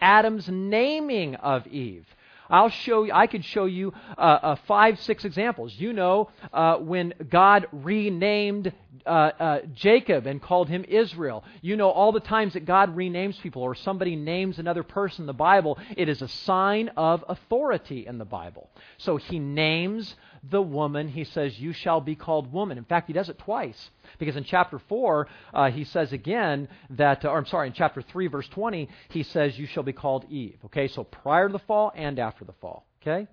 [0.00, 2.06] Adam's naming of Eve.
[2.52, 5.74] I'll show you, I could show you uh, uh, five, six examples.
[5.76, 8.72] You know, uh, when God renamed
[9.06, 11.44] uh, uh, Jacob and called him Israel.
[11.60, 15.26] You know, all the times that God renames people or somebody names another person in
[15.26, 18.70] the Bible, it is a sign of authority in the Bible.
[18.98, 20.14] So he names
[20.48, 22.78] the woman, he says, You shall be called woman.
[22.78, 23.90] In fact, he does it twice.
[24.18, 28.26] Because in chapter 4, uh, he says again that, or I'm sorry, in chapter 3,
[28.26, 30.58] verse 20, he says, You shall be called Eve.
[30.66, 32.86] Okay, so prior to the fall and after the fall.
[33.00, 33.28] Okay?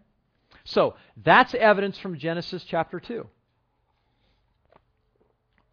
[0.66, 3.26] So that's evidence from Genesis chapter 2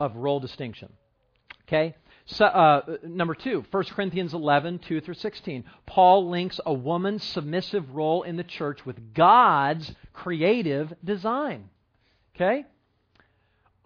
[0.00, 0.92] of role distinction.
[1.66, 1.94] Okay?
[2.28, 5.64] So, uh, number two, 1 Corinthians 11, 2 through 16.
[5.86, 11.70] Paul links a woman's submissive role in the church with God's creative design.
[12.34, 12.66] Okay?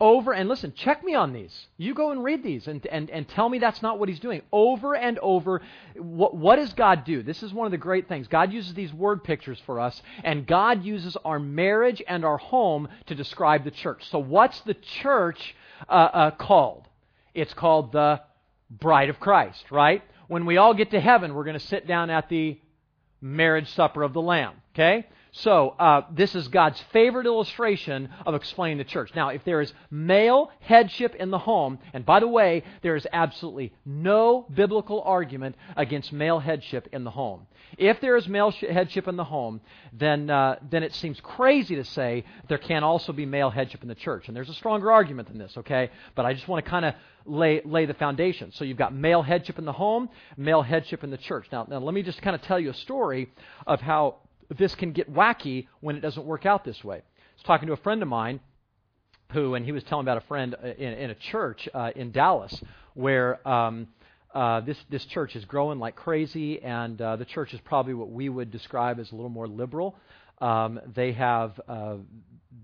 [0.00, 1.66] Over, and listen, check me on these.
[1.76, 4.40] You go and read these and, and, and tell me that's not what he's doing.
[4.50, 5.60] Over and over,
[5.96, 7.22] what, what does God do?
[7.22, 8.26] This is one of the great things.
[8.26, 12.88] God uses these word pictures for us, and God uses our marriage and our home
[13.04, 14.08] to describe the church.
[14.08, 15.54] So, what's the church
[15.86, 16.88] uh, uh, called?
[17.34, 18.22] It's called the
[18.70, 20.02] bride of Christ, right?
[20.28, 22.58] When we all get to heaven, we're going to sit down at the
[23.20, 25.06] marriage supper of the Lamb, okay?
[25.32, 29.12] So, uh, this is God's favorite illustration of explaining the church.
[29.14, 33.06] Now, if there is male headship in the home, and by the way, there is
[33.12, 37.46] absolutely no biblical argument against male headship in the home.
[37.78, 39.60] If there is male headship in the home,
[39.92, 43.88] then, uh, then it seems crazy to say there can also be male headship in
[43.88, 44.26] the church.
[44.26, 45.90] And there's a stronger argument than this, okay?
[46.16, 48.50] But I just want to kind of lay, lay the foundation.
[48.52, 51.46] So you've got male headship in the home, male headship in the church.
[51.52, 53.32] Now, now let me just kind of tell you a story
[53.66, 54.16] of how
[54.56, 56.96] this can get wacky when it doesn't work out this way.
[56.96, 57.00] I
[57.36, 58.40] was talking to a friend of mine
[59.32, 62.10] who, and he was telling about a friend uh, in, in a church uh, in
[62.10, 62.60] Dallas
[62.94, 63.88] where um,
[64.34, 68.10] uh, this this church is growing like crazy, and uh, the church is probably what
[68.10, 69.96] we would describe as a little more liberal.
[70.40, 71.96] Um, they have uh,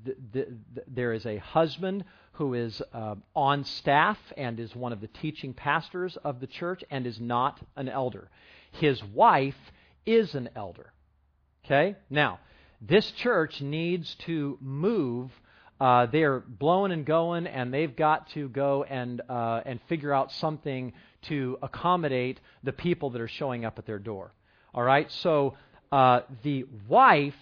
[0.05, 4.93] th- th- th- there is a husband who is uh, on staff and is one
[4.93, 8.29] of the teaching pastors of the church and is not an elder.
[8.73, 9.57] His wife
[10.05, 10.93] is an elder.
[11.67, 11.97] Okay?
[12.09, 12.39] Now,
[12.81, 15.31] this church needs to move.
[15.81, 20.33] Uh, they're blowing and going, and they've got to go and uh, and figure out
[20.33, 24.33] something to accommodate the people that are showing up at their door.
[24.75, 25.11] All right.
[25.11, 25.57] So
[25.93, 27.35] uh, the wife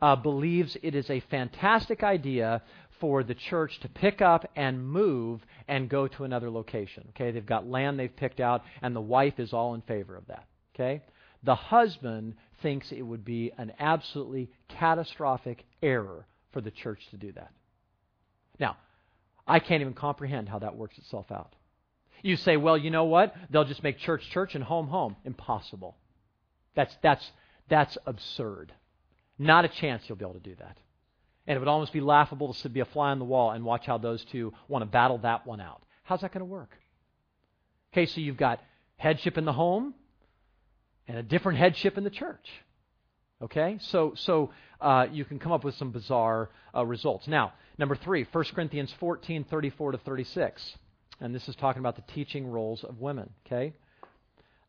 [0.00, 2.62] uh, believes it is a fantastic idea
[3.00, 7.08] for the church to pick up and move and go to another location.
[7.10, 7.32] Okay.
[7.32, 10.46] They've got land they've picked out, and the wife is all in favor of that.
[10.74, 11.02] Okay.
[11.42, 17.32] The husband thinks it would be an absolutely catastrophic error for the church to do
[17.32, 17.52] that.
[18.58, 18.76] Now,
[19.46, 21.54] I can't even comprehend how that works itself out.
[22.22, 23.34] You say, well, you know what?
[23.50, 25.16] They'll just make church church and home home.
[25.24, 25.96] Impossible.
[26.74, 27.30] That's, that's,
[27.68, 28.72] that's absurd.
[29.38, 30.78] Not a chance you'll be able to do that.
[31.46, 33.86] And it would almost be laughable to be a fly on the wall and watch
[33.86, 35.82] how those two want to battle that one out.
[36.02, 36.70] How's that going to work?
[37.92, 38.60] Okay, so you've got
[38.96, 39.94] headship in the home
[41.08, 42.46] and a different headship in the church.
[43.42, 44.50] Okay, so so
[44.80, 47.26] uh, you can come up with some bizarre uh, results.
[47.26, 50.76] Now, number three, 1 Corinthians 14, 34 to 36.
[51.20, 53.30] And this is talking about the teaching roles of women.
[53.46, 53.72] Okay?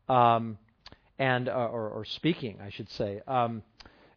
[0.08, 0.58] Um,
[1.18, 3.20] and, uh, or, or, speaking, I should say.
[3.28, 3.62] Um,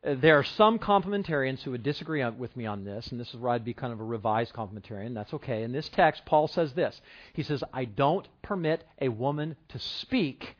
[0.03, 3.36] there are some complementarians who would disagree on, with me on this, and this is
[3.36, 5.13] where I'd be kind of a revised complementarian.
[5.13, 5.63] That's okay.
[5.63, 6.99] In this text, Paul says this
[7.34, 10.55] He says, I don't permit a woman to speak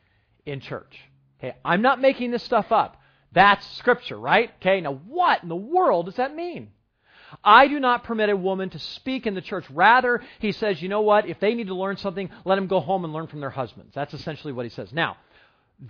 [0.46, 1.00] in church.
[1.44, 3.00] Okay, I'm not making this stuff up.
[3.32, 4.50] That's Scripture, right?
[4.60, 6.70] Okay, now what in the world does that mean?
[7.42, 9.68] I do not permit a woman to speak in the church.
[9.70, 11.28] Rather, he says, you know what?
[11.28, 13.92] If they need to learn something, let them go home and learn from their husbands.
[13.94, 14.92] That's essentially what he says.
[14.92, 15.16] Now,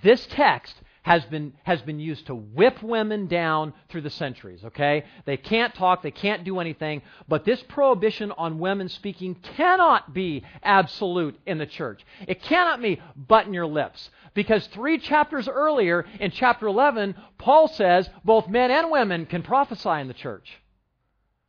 [0.03, 0.75] this text
[1.05, 5.05] has been, has been used to whip women down through the centuries, okay?
[5.27, 10.43] They can't talk, they can't do anything, but this prohibition on women speaking cannot be
[10.63, 12.03] absolute in the church.
[12.27, 14.11] It cannot be button your lips.
[14.33, 20.01] Because three chapters earlier, in chapter 11, Paul says both men and women can prophesy
[20.01, 20.59] in the church.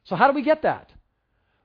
[0.04, 0.92] So, how do we get that?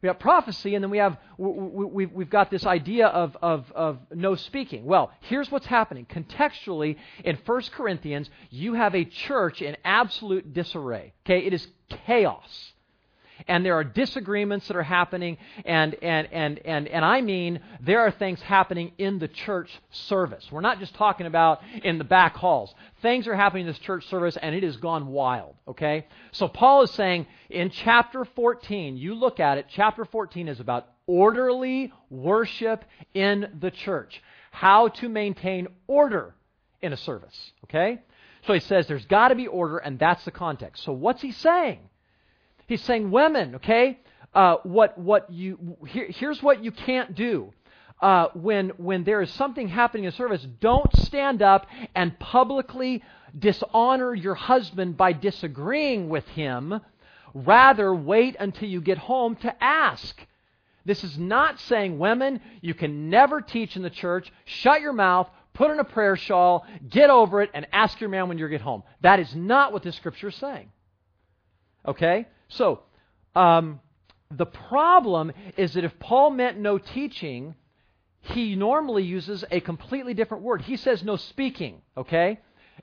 [0.03, 3.99] We have prophecy, and then we have we, have got this idea of, of, of
[4.15, 4.87] no speaking.
[4.87, 6.07] Well, here's what's happening.
[6.07, 11.13] Contextually, in 1 Corinthians, you have a church in absolute disarray.
[11.27, 11.67] Okay, it is
[12.07, 12.73] chaos
[13.49, 18.01] and there are disagreements that are happening, and, and, and, and, and I mean there
[18.01, 20.47] are things happening in the church service.
[20.51, 22.75] We're not just talking about in the back halls.
[23.03, 26.07] Things are happening in this church service, and it has gone wild, okay?
[26.33, 30.89] So Paul is saying in chapter 14, you look at it, chapter 14 is about
[31.07, 32.85] orderly worship
[33.15, 34.23] in the church.
[34.53, 36.35] How to maintain order
[36.81, 38.01] in a service, okay?
[38.47, 40.85] So he says there's got to be order, and that's the context.
[40.85, 41.79] So what's he saying?
[42.71, 43.99] He's saying, women, okay,
[44.33, 47.53] uh, what, what you, here, here's what you can't do.
[48.01, 51.67] Uh, when, when there is something happening in service, don't stand up
[51.97, 53.03] and publicly
[53.37, 56.81] dishonor your husband by disagreeing with him.
[57.35, 60.25] Rather, wait until you get home to ask.
[60.85, 64.33] This is not saying, women, you can never teach in the church.
[64.45, 68.29] Shut your mouth, put on a prayer shawl, get over it, and ask your man
[68.29, 68.85] when you get home.
[69.01, 70.71] That is not what the scripture is saying.
[71.85, 72.29] Okay?
[72.51, 72.81] So,
[73.35, 73.81] um,
[74.31, 77.55] the problem is that if Paul meant no teaching,
[78.21, 80.63] he normally uses a completely different word.
[80.63, 82.39] He says no speaking, okay?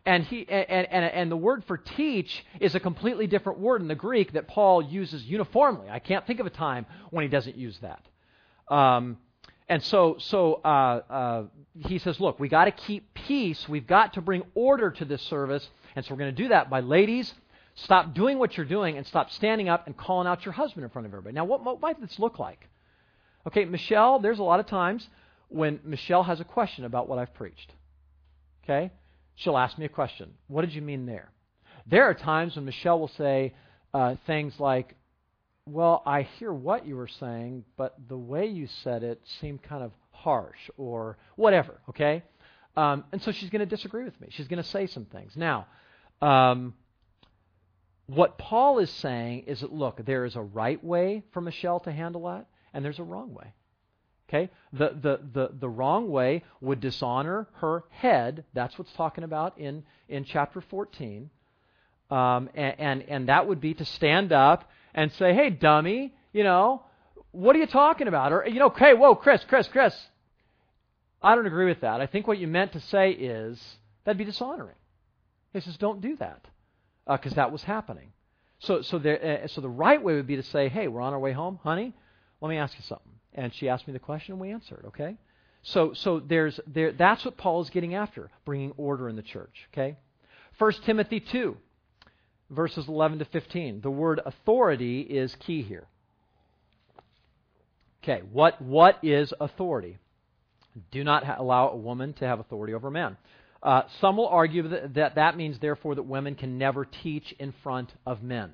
[0.06, 3.88] And, he, and, and, and the word for teach is a completely different word in
[3.88, 5.90] the Greek that Paul uses uniformly.
[5.90, 8.74] I can't think of a time when he doesn't use that.
[8.74, 9.18] Um,
[9.70, 11.44] and so, so uh, uh,
[11.80, 13.68] he says, look, we got to keep peace.
[13.68, 15.68] We've got to bring order to this service.
[15.96, 17.34] And so we're going to do that by ladies
[17.84, 20.90] Stop doing what you're doing and stop standing up and calling out your husband in
[20.90, 21.36] front of everybody.
[21.36, 22.68] Now, what, what might this look like?
[23.46, 25.08] Okay, Michelle, there's a lot of times
[25.50, 27.72] when Michelle has a question about what I've preached.
[28.64, 28.92] Okay?
[29.36, 30.34] She'll ask me a question.
[30.48, 31.30] What did you mean there?
[31.86, 33.54] There are times when Michelle will say
[33.94, 34.96] uh, things like,
[35.68, 39.84] Well, I hear what you were saying, but the way you said it seemed kind
[39.84, 41.80] of harsh or whatever.
[41.90, 42.24] Okay?
[42.76, 44.30] Um, and so she's going to disagree with me.
[44.32, 45.34] She's going to say some things.
[45.36, 45.68] Now,
[46.24, 46.74] um,
[48.08, 51.92] what Paul is saying is that, look, there is a right way for Michelle to
[51.92, 53.54] handle that, and there's a wrong way.
[54.30, 54.50] Okay?
[54.74, 58.46] The, the, the, the wrong way would dishonor her head.
[58.54, 61.30] That's what's talking about in, in chapter 14.
[62.10, 66.44] Um, and, and, and that would be to stand up and say, hey, dummy, you
[66.44, 66.84] know,
[67.32, 68.32] what are you talking about?
[68.32, 69.94] Or, you know, okay, whoa, Chris, Chris, Chris.
[71.22, 72.00] I don't agree with that.
[72.00, 73.62] I think what you meant to say is
[74.06, 74.76] that'd be dishonoring.
[75.52, 76.46] He says, don't do that
[77.10, 78.12] because uh, that was happening.
[78.60, 81.14] So, so, there, uh, so the right way would be to say, hey, we're on
[81.14, 81.94] our way home, honey.
[82.42, 83.12] Let me ask you something.
[83.34, 84.86] And she asked me the question, and we answered.
[84.88, 85.16] Okay.
[85.64, 86.92] So, so there's there.
[86.92, 89.54] That's what Paul is getting after, bringing order in the church.
[89.74, 89.98] Okay.
[90.58, 91.58] First Timothy two,
[92.50, 93.82] verses 11 to 15.
[93.82, 95.88] The word authority is key here.
[98.04, 98.24] Okay.
[98.32, 99.98] What what is authority?
[100.92, 103.18] Do not ha- allow a woman to have authority over a man.
[103.68, 107.54] Uh, some will argue that, that that means, therefore, that women can never teach in
[107.64, 108.54] front of men.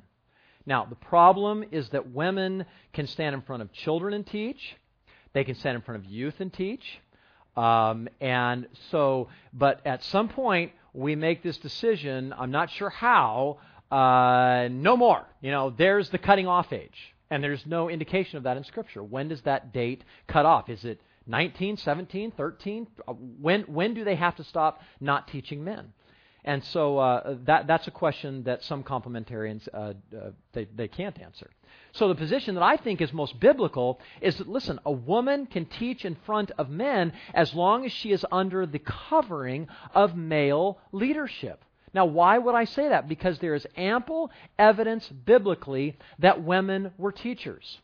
[0.65, 4.75] Now, the problem is that women can stand in front of children and teach.
[5.33, 6.83] They can stand in front of youth and teach.
[7.55, 12.33] Um, and so, but at some point, we make this decision.
[12.35, 13.59] I'm not sure how.
[13.91, 15.27] Uh, no more.
[15.41, 17.13] You know, there's the cutting off age.
[17.29, 19.03] And there's no indication of that in Scripture.
[19.03, 20.69] When does that date cut off?
[20.69, 22.87] Is it 19, 17, 13?
[23.07, 25.93] Uh, when, when do they have to stop not teaching men?
[26.45, 31.19] And so uh, that, that's a question that some complementarians uh, uh, they, they can't
[31.21, 31.49] answer.
[31.93, 35.65] So the position that I think is most biblical is that, listen, a woman can
[35.65, 40.79] teach in front of men as long as she is under the covering of male
[40.91, 41.63] leadership.
[41.93, 43.07] Now, why would I say that?
[43.07, 47.79] Because there is ample evidence biblically that women were teachers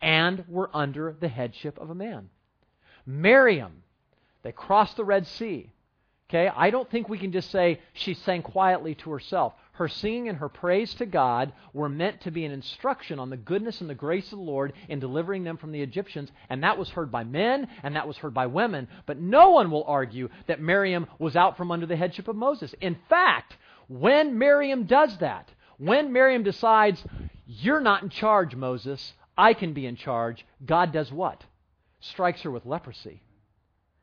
[0.00, 2.30] and were under the headship of a man.
[3.08, 3.82] Miriam,
[4.42, 5.72] they crossed the Red Sea.
[6.28, 9.54] Okay, I don't think we can just say she sang quietly to herself.
[9.72, 13.38] Her singing and her praise to God were meant to be an instruction on the
[13.38, 16.76] goodness and the grace of the Lord in delivering them from the Egyptians, and that
[16.76, 18.88] was heard by men and that was heard by women.
[19.06, 22.74] But no one will argue that Miriam was out from under the headship of Moses.
[22.82, 23.56] In fact,
[23.86, 25.48] when Miriam does that,
[25.78, 27.02] when Miriam decides,
[27.46, 31.42] You're not in charge, Moses, I can be in charge, God does what?
[32.00, 33.22] Strikes her with leprosy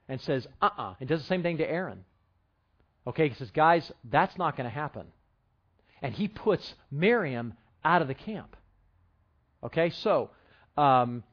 [0.07, 0.83] and says, Uh uh-uh.
[0.91, 0.93] uh.
[0.99, 2.05] It does the same thing to Aaron.
[3.07, 5.05] Okay, he says, guys, that's not going to happen.
[6.01, 8.55] And he puts Miriam out of the camp.
[9.63, 10.31] Okay, so
[10.77, 11.23] um,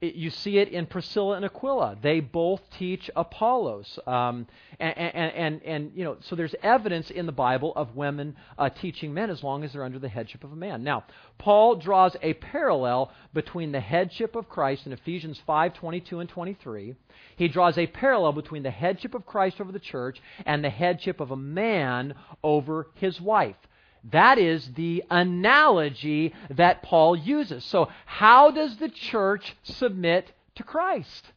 [0.00, 1.98] it, you see it in Priscilla and Aquila.
[2.00, 4.46] They both teach Apollos, um,
[4.78, 8.70] and, and, and, and, you know, so there's evidence in the Bible of women uh,
[8.70, 10.82] teaching men as long as they're under the headship of a man.
[10.82, 11.04] Now,
[11.38, 16.94] Paul draws a parallel between the headship of Christ in Ephesians 5, 22 and 23.
[17.36, 21.20] He draws a parallel between the headship of Christ over the church and the headship
[21.20, 23.56] of a man over his wife.
[24.04, 27.64] That is the analogy that Paul uses.
[27.64, 31.32] So, how does the church submit to Christ?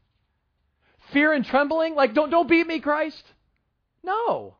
[1.11, 1.95] Fear and trembling?
[1.95, 3.23] Like, don't, don't beat me, Christ?
[4.03, 4.55] No.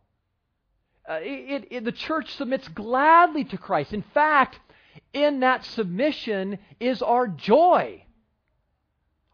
[1.10, 3.94] Uh, it, it, the church submits gladly to Christ.
[3.94, 4.60] In fact,
[5.14, 8.04] in that submission is our joy.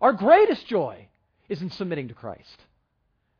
[0.01, 1.07] Our greatest joy
[1.47, 2.65] is in submitting to Christ.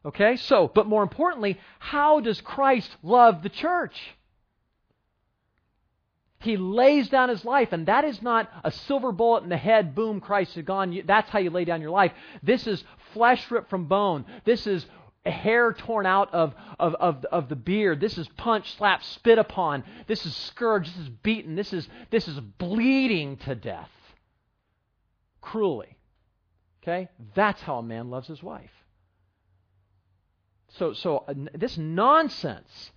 [0.06, 0.36] Okay?
[0.38, 4.16] So, but more importantly, how does Christ love the church?
[6.42, 9.94] He lays down his life, and that is not a silver bullet in the head,
[9.94, 11.02] boom, Christ is gone.
[11.06, 12.14] That's how you lay down your life.
[12.42, 12.84] This is
[13.14, 14.26] flesh ripped from bone.
[14.46, 14.86] This is
[15.26, 18.00] hair torn out of, of, of, of the beard.
[18.00, 19.84] This is punch, slap, spit upon.
[20.08, 20.90] This is scourged.
[20.90, 21.56] This is beaten.
[21.56, 23.92] This is, this is bleeding to death.
[25.42, 25.98] Cruelly.
[26.82, 27.10] Okay?
[27.36, 28.72] That's how a man loves his wife.
[30.78, 32.92] So, so this nonsense,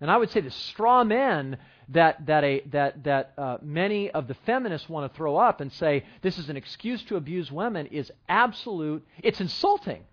[0.00, 1.58] and I would say the straw men
[1.90, 5.72] that, that, a, that, that uh, many of the feminists want to throw up and
[5.72, 10.04] say this is an excuse to abuse women is absolute, it's insulting.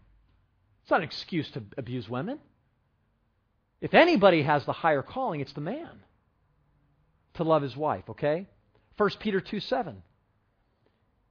[0.82, 2.40] It's not an excuse to abuse women.
[3.80, 6.02] If anybody has the higher calling, it's the man
[7.36, 8.48] to love his wife, okay?
[8.98, 10.02] 1 Peter 2 7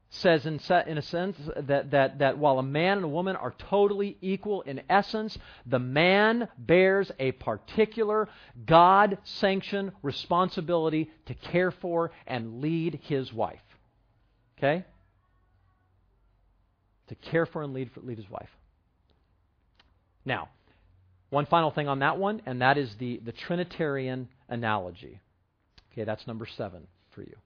[0.08, 3.54] says, in, in a sense, that, that, that while a man and a woman are
[3.58, 5.36] totally equal in essence,
[5.66, 8.28] the man bears a particular
[8.64, 13.60] God sanctioned responsibility to care for and lead his wife.
[14.58, 14.84] Okay?
[17.08, 18.50] To care for and lead, for, lead his wife.
[20.24, 20.48] Now,
[21.30, 25.20] one final thing on that one, and that is the, the Trinitarian analogy.
[25.92, 27.36] Okay, that's number seven for you.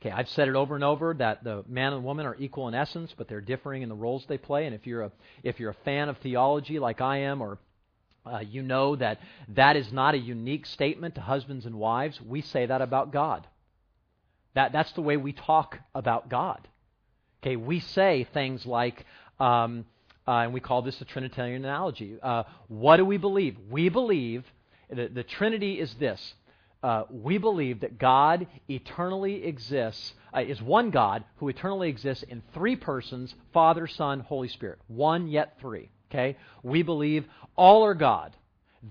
[0.00, 2.74] Okay, I've said it over and over that the man and woman are equal in
[2.74, 4.64] essence, but they're differing in the roles they play.
[4.64, 7.58] And if you're a if you're a fan of theology like I am, or
[8.24, 12.18] uh, you know that that is not a unique statement to husbands and wives.
[12.20, 13.46] We say that about God.
[14.54, 16.66] That that's the way we talk about God.
[17.42, 19.04] Okay, we say things like.
[19.38, 19.84] Um,
[20.28, 22.16] uh, and we call this the Trinitarian analogy.
[22.22, 23.56] Uh, what do we believe?
[23.68, 24.44] We believe
[24.88, 26.34] the, the Trinity is this
[26.82, 32.42] uh, we believe that God eternally exists, uh, is one God who eternally exists in
[32.54, 34.78] three persons Father, Son, Holy Spirit.
[34.88, 35.90] One yet three.
[36.10, 36.36] Okay?
[36.62, 37.26] We believe
[37.56, 38.36] all are God.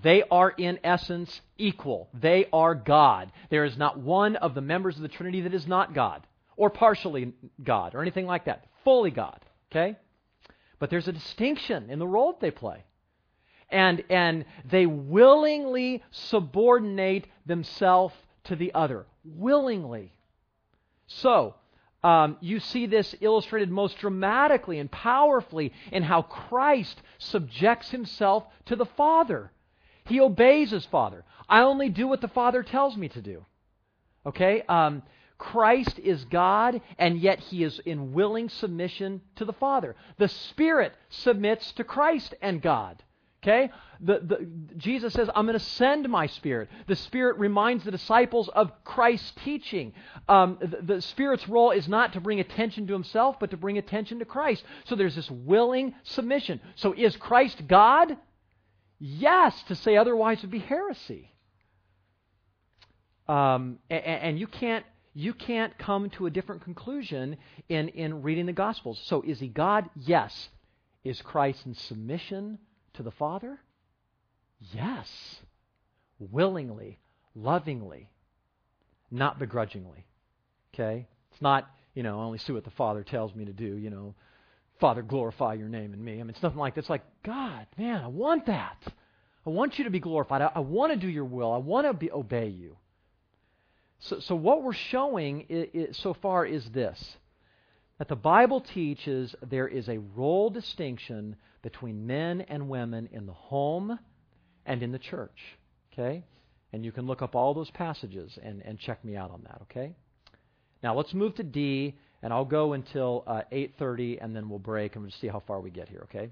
[0.02, 2.08] They are in essence equal.
[2.14, 3.32] They are God.
[3.50, 6.24] There is not one of the members of the Trinity that is not God,
[6.56, 7.32] or partially
[7.62, 8.66] God, or anything like that.
[8.84, 9.40] Fully God.
[9.70, 9.96] Okay?
[10.78, 12.84] But there's a distinction in the role that they play
[13.70, 18.14] and, and they willingly subordinate themselves
[18.44, 19.06] to the other.
[19.24, 20.12] Willingly.
[21.06, 21.54] So,
[22.02, 28.76] um, you see this illustrated most dramatically and powerfully in how Christ subjects himself to
[28.76, 29.52] the Father.
[30.06, 31.24] He obeys his Father.
[31.48, 33.44] I only do what the Father tells me to do.
[34.24, 34.62] Okay?
[34.68, 35.02] Um,
[35.36, 39.96] Christ is God, and yet he is in willing submission to the Father.
[40.18, 43.02] The Spirit submits to Christ and God.
[43.42, 43.70] Okay?
[44.00, 46.68] The, the, Jesus says, I'm going to send my Spirit.
[46.86, 49.94] The Spirit reminds the disciples of Christ's teaching.
[50.28, 53.78] Um, the, the Spirit's role is not to bring attention to himself, but to bring
[53.78, 54.62] attention to Christ.
[54.84, 56.60] So there's this willing submission.
[56.76, 58.16] So is Christ God?
[58.98, 61.32] Yes, to say otherwise would be heresy.
[63.26, 67.36] Um, and, and you can't you can't come to a different conclusion
[67.68, 69.00] in, in reading the Gospels.
[69.06, 69.90] So, is he God?
[69.96, 70.50] Yes.
[71.02, 72.58] Is Christ in submission
[73.00, 73.58] to the Father?
[74.74, 75.08] Yes.
[76.18, 76.98] Willingly,
[77.34, 78.10] lovingly,
[79.10, 80.04] not begrudgingly.
[80.74, 81.08] Okay?
[81.32, 83.88] It's not, you know, I only see what the Father tells me to do, you
[83.88, 84.14] know,
[84.80, 86.14] Father, glorify your name in me.
[86.14, 86.80] I mean, it's nothing like that.
[86.80, 88.76] It's like, God, man, I want that.
[89.46, 90.42] I want you to be glorified.
[90.42, 91.52] I, I want to do your will.
[91.52, 92.76] I want to be, obey you.
[94.00, 97.16] So, so what we're showing so far is this
[97.98, 103.32] that the Bible teaches there is a role distinction between men and women in the
[103.32, 103.98] home
[104.66, 105.38] and in the church.
[105.92, 106.24] Okay?
[106.72, 109.62] And you can look up all those passages and, and check me out on that,
[109.62, 109.92] okay?
[110.84, 114.94] Now let's move to D, and I'll go until uh, 8.30, and then we'll break,
[114.94, 116.30] and we'll see how far we get here, okay?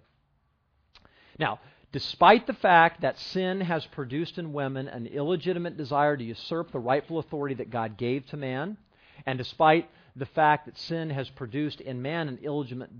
[1.41, 1.59] Now,
[1.91, 6.79] Despite the fact that sin has produced in women an illegitimate desire to usurp the
[6.79, 8.76] rightful authority that God gave to man,
[9.24, 12.90] and despite the fact that sin has produced in man an illegitimate,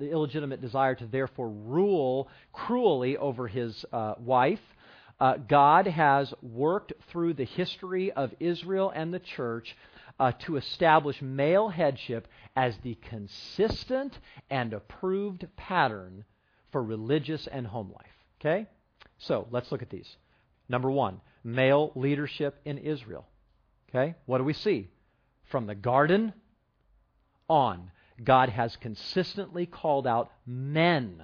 [0.00, 4.60] illegitimate desire to therefore rule cruelly over his uh, wife,
[5.18, 9.76] uh, God has worked through the history of Israel and the church
[10.18, 14.18] uh, to establish male headship as the consistent
[14.50, 16.24] and approved pattern
[16.70, 18.06] for religious and home life.
[18.40, 18.66] Okay?
[19.18, 20.16] So let's look at these.
[20.68, 23.26] Number one, male leadership in Israel.
[23.88, 24.14] Okay?
[24.26, 24.88] What do we see?
[25.50, 26.32] From the garden
[27.52, 27.90] on,
[28.24, 31.22] God has consistently called out men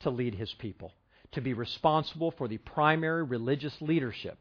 [0.00, 0.94] to lead his people,
[1.32, 4.38] to be responsible for the primary religious leadership.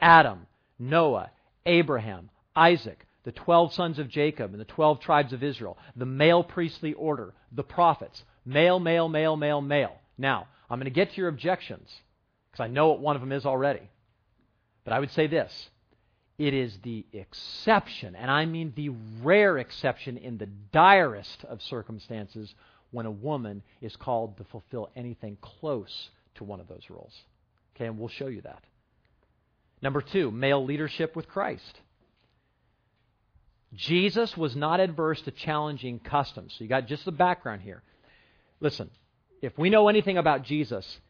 [0.00, 0.46] Adam,
[0.78, 1.30] Noah,
[1.66, 6.42] Abraham, Isaac, the 12 sons of Jacob and the 12 tribes of Israel, the male
[6.42, 9.96] priestly order, the prophets, male, male, male, male, male.
[10.16, 11.90] Now, I'm going to get to your objections
[12.50, 13.90] because I know what one of them is already.
[14.84, 15.68] But I would say this
[16.38, 18.90] it is the exception, and I mean the
[19.22, 22.54] rare exception in the direst of circumstances
[22.90, 27.14] when a woman is called to fulfill anything close to one of those roles.
[27.74, 28.62] Okay, and we'll show you that.
[29.82, 31.80] Number two, male leadership with Christ.
[33.74, 36.54] Jesus was not adverse to challenging customs.
[36.56, 37.82] So you got just the background here.
[38.60, 38.90] Listen,
[39.42, 41.00] if we know anything about Jesus,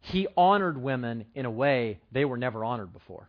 [0.00, 3.28] he honored women in a way they were never honored before,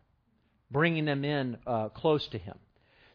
[0.71, 2.57] bringing them in uh, close to him.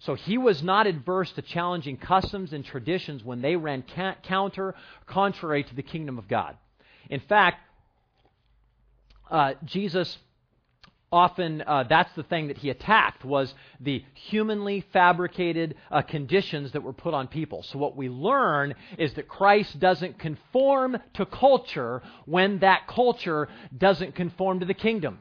[0.01, 4.75] So he was not adverse to challenging customs and traditions when they ran ca- counter,
[5.07, 6.57] contrary to the kingdom of God.
[7.11, 7.59] In fact,
[9.31, 10.17] uh, Jesus
[11.13, 16.83] often uh, that's the thing that he attacked was the humanly fabricated uh, conditions that
[16.83, 22.01] were put on people so what we learn is that christ doesn't conform to culture
[22.27, 25.19] when that culture doesn't conform to the kingdom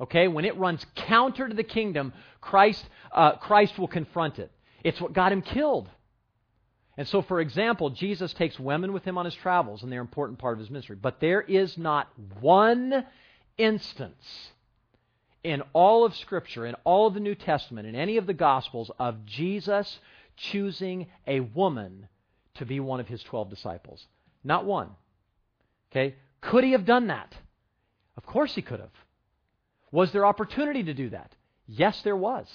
[0.00, 4.50] okay when it runs counter to the kingdom christ uh, christ will confront it
[4.84, 5.88] it's what got him killed
[6.96, 10.06] and so for example jesus takes women with him on his travels and they're an
[10.06, 12.08] important part of his ministry but there is not
[12.40, 13.04] one
[13.56, 14.50] instance
[15.44, 18.90] in all of Scripture, in all of the New Testament, in any of the Gospels,
[18.98, 19.98] of Jesus
[20.36, 22.08] choosing a woman
[22.54, 24.06] to be one of his 12 disciples.
[24.44, 24.90] Not one.
[25.90, 26.16] Okay?
[26.40, 27.34] Could he have done that?
[28.16, 28.90] Of course he could have.
[29.90, 31.34] Was there opportunity to do that?
[31.66, 32.46] Yes, there was.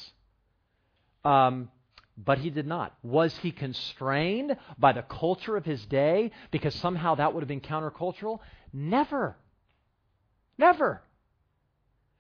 [1.24, 1.70] Um,
[2.18, 2.96] but he did not.
[3.02, 7.62] Was he constrained by the culture of his day because somehow that would have been
[7.62, 8.40] countercultural?
[8.72, 9.36] Never.
[10.58, 11.02] Never.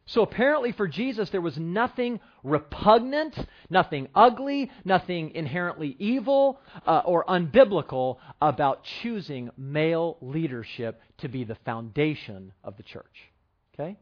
[0.05, 3.38] So apparently for Jesus, there was nothing repugnant,
[3.70, 11.55] nothing ugly, nothing inherently evil uh, or unbiblical about choosing male leadership to be the
[11.64, 13.32] foundation of the church.
[13.74, 13.97] Okay?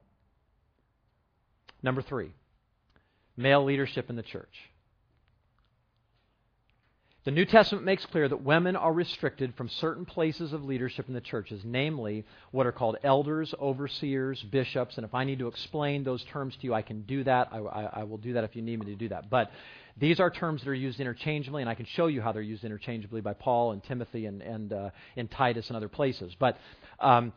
[1.83, 2.31] Number three,
[3.35, 4.71] male leadership in the church.
[7.23, 11.13] The New Testament makes clear that women are restricted from certain places of leadership in
[11.13, 14.97] the churches, namely what are called elders, overseers, bishops.
[14.97, 17.49] And if I need to explain those terms to you, I can do that.
[17.51, 19.29] I, I, I, will do that if you need me to do that.
[19.29, 19.51] But
[19.97, 22.63] these are terms that are used interchangeably, and I can show you how they're used
[22.63, 26.35] interchangeably by Paul and Timothy and, and uh, in Titus and other places.
[26.39, 26.57] But
[26.99, 27.33] um,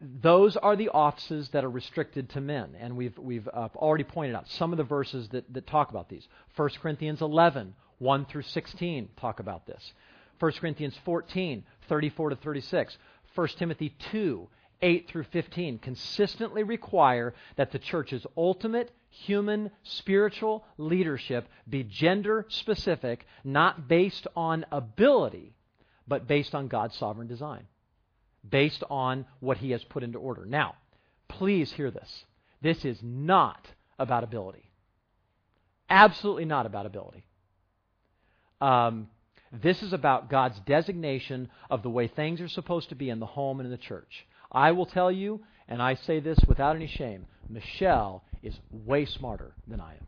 [0.00, 2.76] those are the offices that are restricted to men.
[2.78, 6.08] And we've, we've uh, already pointed out some of the verses that, that talk about
[6.08, 6.26] these.
[6.56, 9.92] 1 Corinthians 11 1 through 16 talk about this.
[10.38, 12.98] 1 Corinthians 14, 34 to 36.
[13.34, 14.48] 1 Timothy 2,
[14.82, 23.26] 8 through 15 consistently require that the church's ultimate human spiritual leadership be gender specific,
[23.44, 25.54] not based on ability,
[26.06, 27.66] but based on God's sovereign design,
[28.48, 30.44] based on what He has put into order.
[30.44, 30.76] Now,
[31.28, 32.24] Please hear this.
[32.62, 33.68] This is not
[33.98, 34.70] about ability.
[35.88, 37.26] Absolutely not about ability.
[38.60, 39.08] Um,
[39.52, 43.26] this is about God's designation of the way things are supposed to be in the
[43.26, 44.26] home and in the church.
[44.50, 49.54] I will tell you, and I say this without any shame, Michelle is way smarter
[49.68, 50.06] than I am.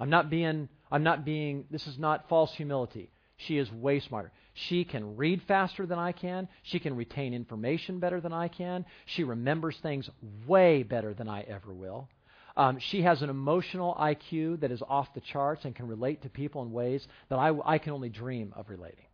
[0.00, 3.10] I'm not being I'm not being this is not false humility.
[3.38, 4.32] She is way smarter.
[4.54, 6.48] She can read faster than I can.
[6.64, 8.84] She can retain information better than I can.
[9.06, 10.10] She remembers things
[10.46, 12.08] way better than I ever will.
[12.56, 16.28] Um, she has an emotional IQ that is off the charts and can relate to
[16.28, 19.04] people in ways that I, I can only dream of relating.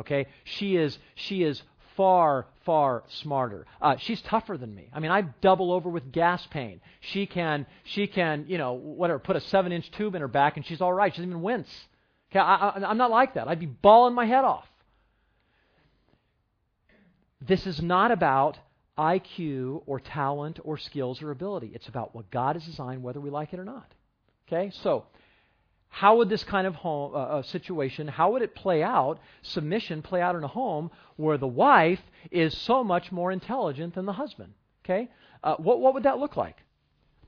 [0.00, 1.62] Okay, she is she is
[1.96, 3.66] far far smarter.
[3.80, 4.90] Uh, she's tougher than me.
[4.92, 6.80] I mean, I double over with gas pain.
[7.00, 10.56] She can she can you know whatever put a seven inch tube in her back
[10.56, 11.12] and she's all right.
[11.12, 11.68] She doesn't even wince.
[12.30, 13.48] Okay, I, I'm not like that.
[13.48, 14.68] I'd be bawling my head off.
[17.40, 18.58] This is not about
[18.98, 21.70] IQ or talent or skills or ability.
[21.74, 23.90] It's about what God has designed, whether we like it or not.
[24.46, 24.70] Okay?
[24.82, 25.06] So,
[25.88, 30.02] how would this kind of home, uh, uh, situation, how would it play out, submission
[30.02, 34.12] play out in a home where the wife is so much more intelligent than the
[34.12, 34.52] husband?
[34.84, 35.08] Okay?
[35.42, 36.56] Uh, what, what would that look like?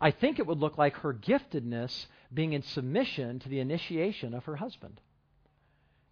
[0.00, 4.44] I think it would look like her giftedness being in submission to the initiation of
[4.44, 5.00] her husband.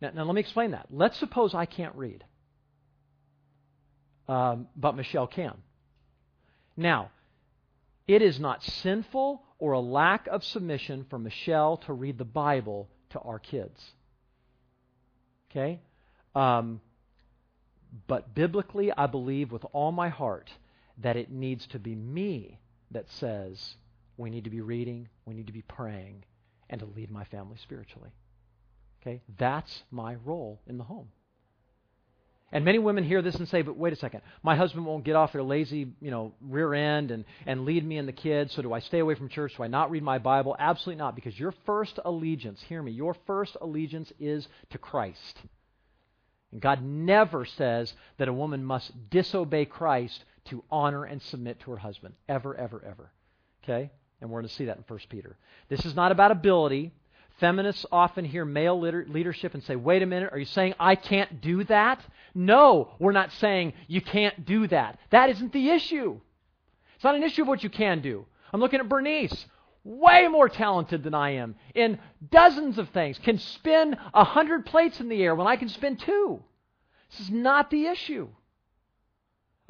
[0.01, 0.87] Now, now let me explain that.
[0.91, 2.25] Let's suppose I can't read
[4.29, 5.55] um, but Michelle can.
[6.77, 7.11] Now,
[8.07, 12.89] it is not sinful or a lack of submission for Michelle to read the Bible
[13.11, 13.83] to our kids.
[15.51, 15.81] Okay?
[16.35, 16.81] Um,
[18.07, 20.51] but biblically, I believe with all my heart
[20.99, 22.59] that it needs to be me
[22.91, 23.75] that says
[24.17, 26.25] we need to be reading, we need to be praying,
[26.71, 28.11] and to lead my family spiritually.
[29.01, 29.23] Okay?
[29.39, 31.09] That's my role in the home.
[32.51, 35.17] And many women hear this and say, but wait a second, my husband won't get
[35.17, 38.63] off their lazy, you know, rear end and, and lead me and the kids, so
[38.63, 39.55] do I stay away from church?
[39.57, 40.57] Do I not read my Bible?
[40.59, 45.43] Absolutely not, because your first allegiance, hear me, your first allegiance is to Christ.
[46.51, 51.73] And God never says that a woman must disobey Christ to honor and submit to
[51.73, 52.15] her husband.
[52.31, 53.11] Ever, ever, ever.
[53.63, 53.91] Okay?
[54.21, 55.37] And we're going to see that in 1 Peter.
[55.69, 56.93] This is not about ability.
[57.39, 61.41] Feminists often hear male leadership and say, wait a minute, are you saying I can't
[61.41, 62.05] do that?
[62.35, 64.99] No, we're not saying you can't do that.
[65.11, 66.21] That isn't the issue.
[66.97, 68.27] It's not an issue of what you can do.
[68.53, 69.47] I'm looking at Bernice,
[69.85, 74.99] way more talented than I am in dozens of things, can spin a hundred plates
[74.99, 76.43] in the air when I can spin two.
[77.11, 78.29] This is not the issue.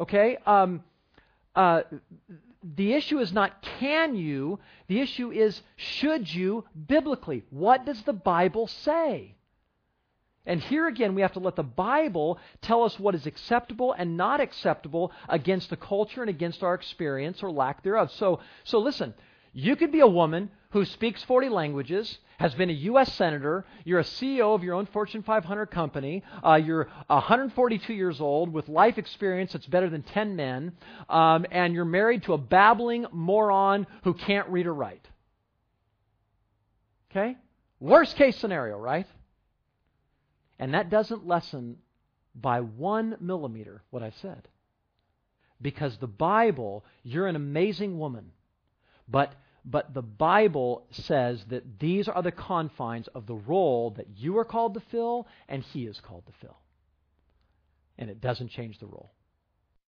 [0.00, 0.38] Okay?
[0.46, 0.82] Um,
[1.54, 1.82] uh,
[2.62, 7.44] the issue is not can you, the issue is should you biblically.
[7.50, 9.36] What does the Bible say?
[10.48, 14.16] And here again, we have to let the Bible tell us what is acceptable and
[14.16, 18.10] not acceptable against the culture and against our experience or lack thereof.
[18.12, 19.12] So, so listen,
[19.52, 23.12] you could be a woman who speaks 40 languages, has been a U.S.
[23.14, 28.52] Senator, you're a CEO of your own Fortune 500 company, uh, you're 142 years old
[28.52, 30.72] with life experience that's better than 10 men,
[31.08, 35.06] um, and you're married to a babbling moron who can't read or write.
[37.10, 37.36] Okay?
[37.80, 39.06] Worst case scenario, right?
[40.58, 41.78] And that doesn't lessen
[42.34, 44.48] by one millimeter what I said.
[45.60, 48.30] Because the Bible, you're an amazing woman,
[49.08, 49.34] but
[49.64, 54.44] but the Bible says that these are the confines of the role that you are
[54.44, 56.56] called to fill and he is called to fill.
[57.98, 59.12] And it doesn't change the role.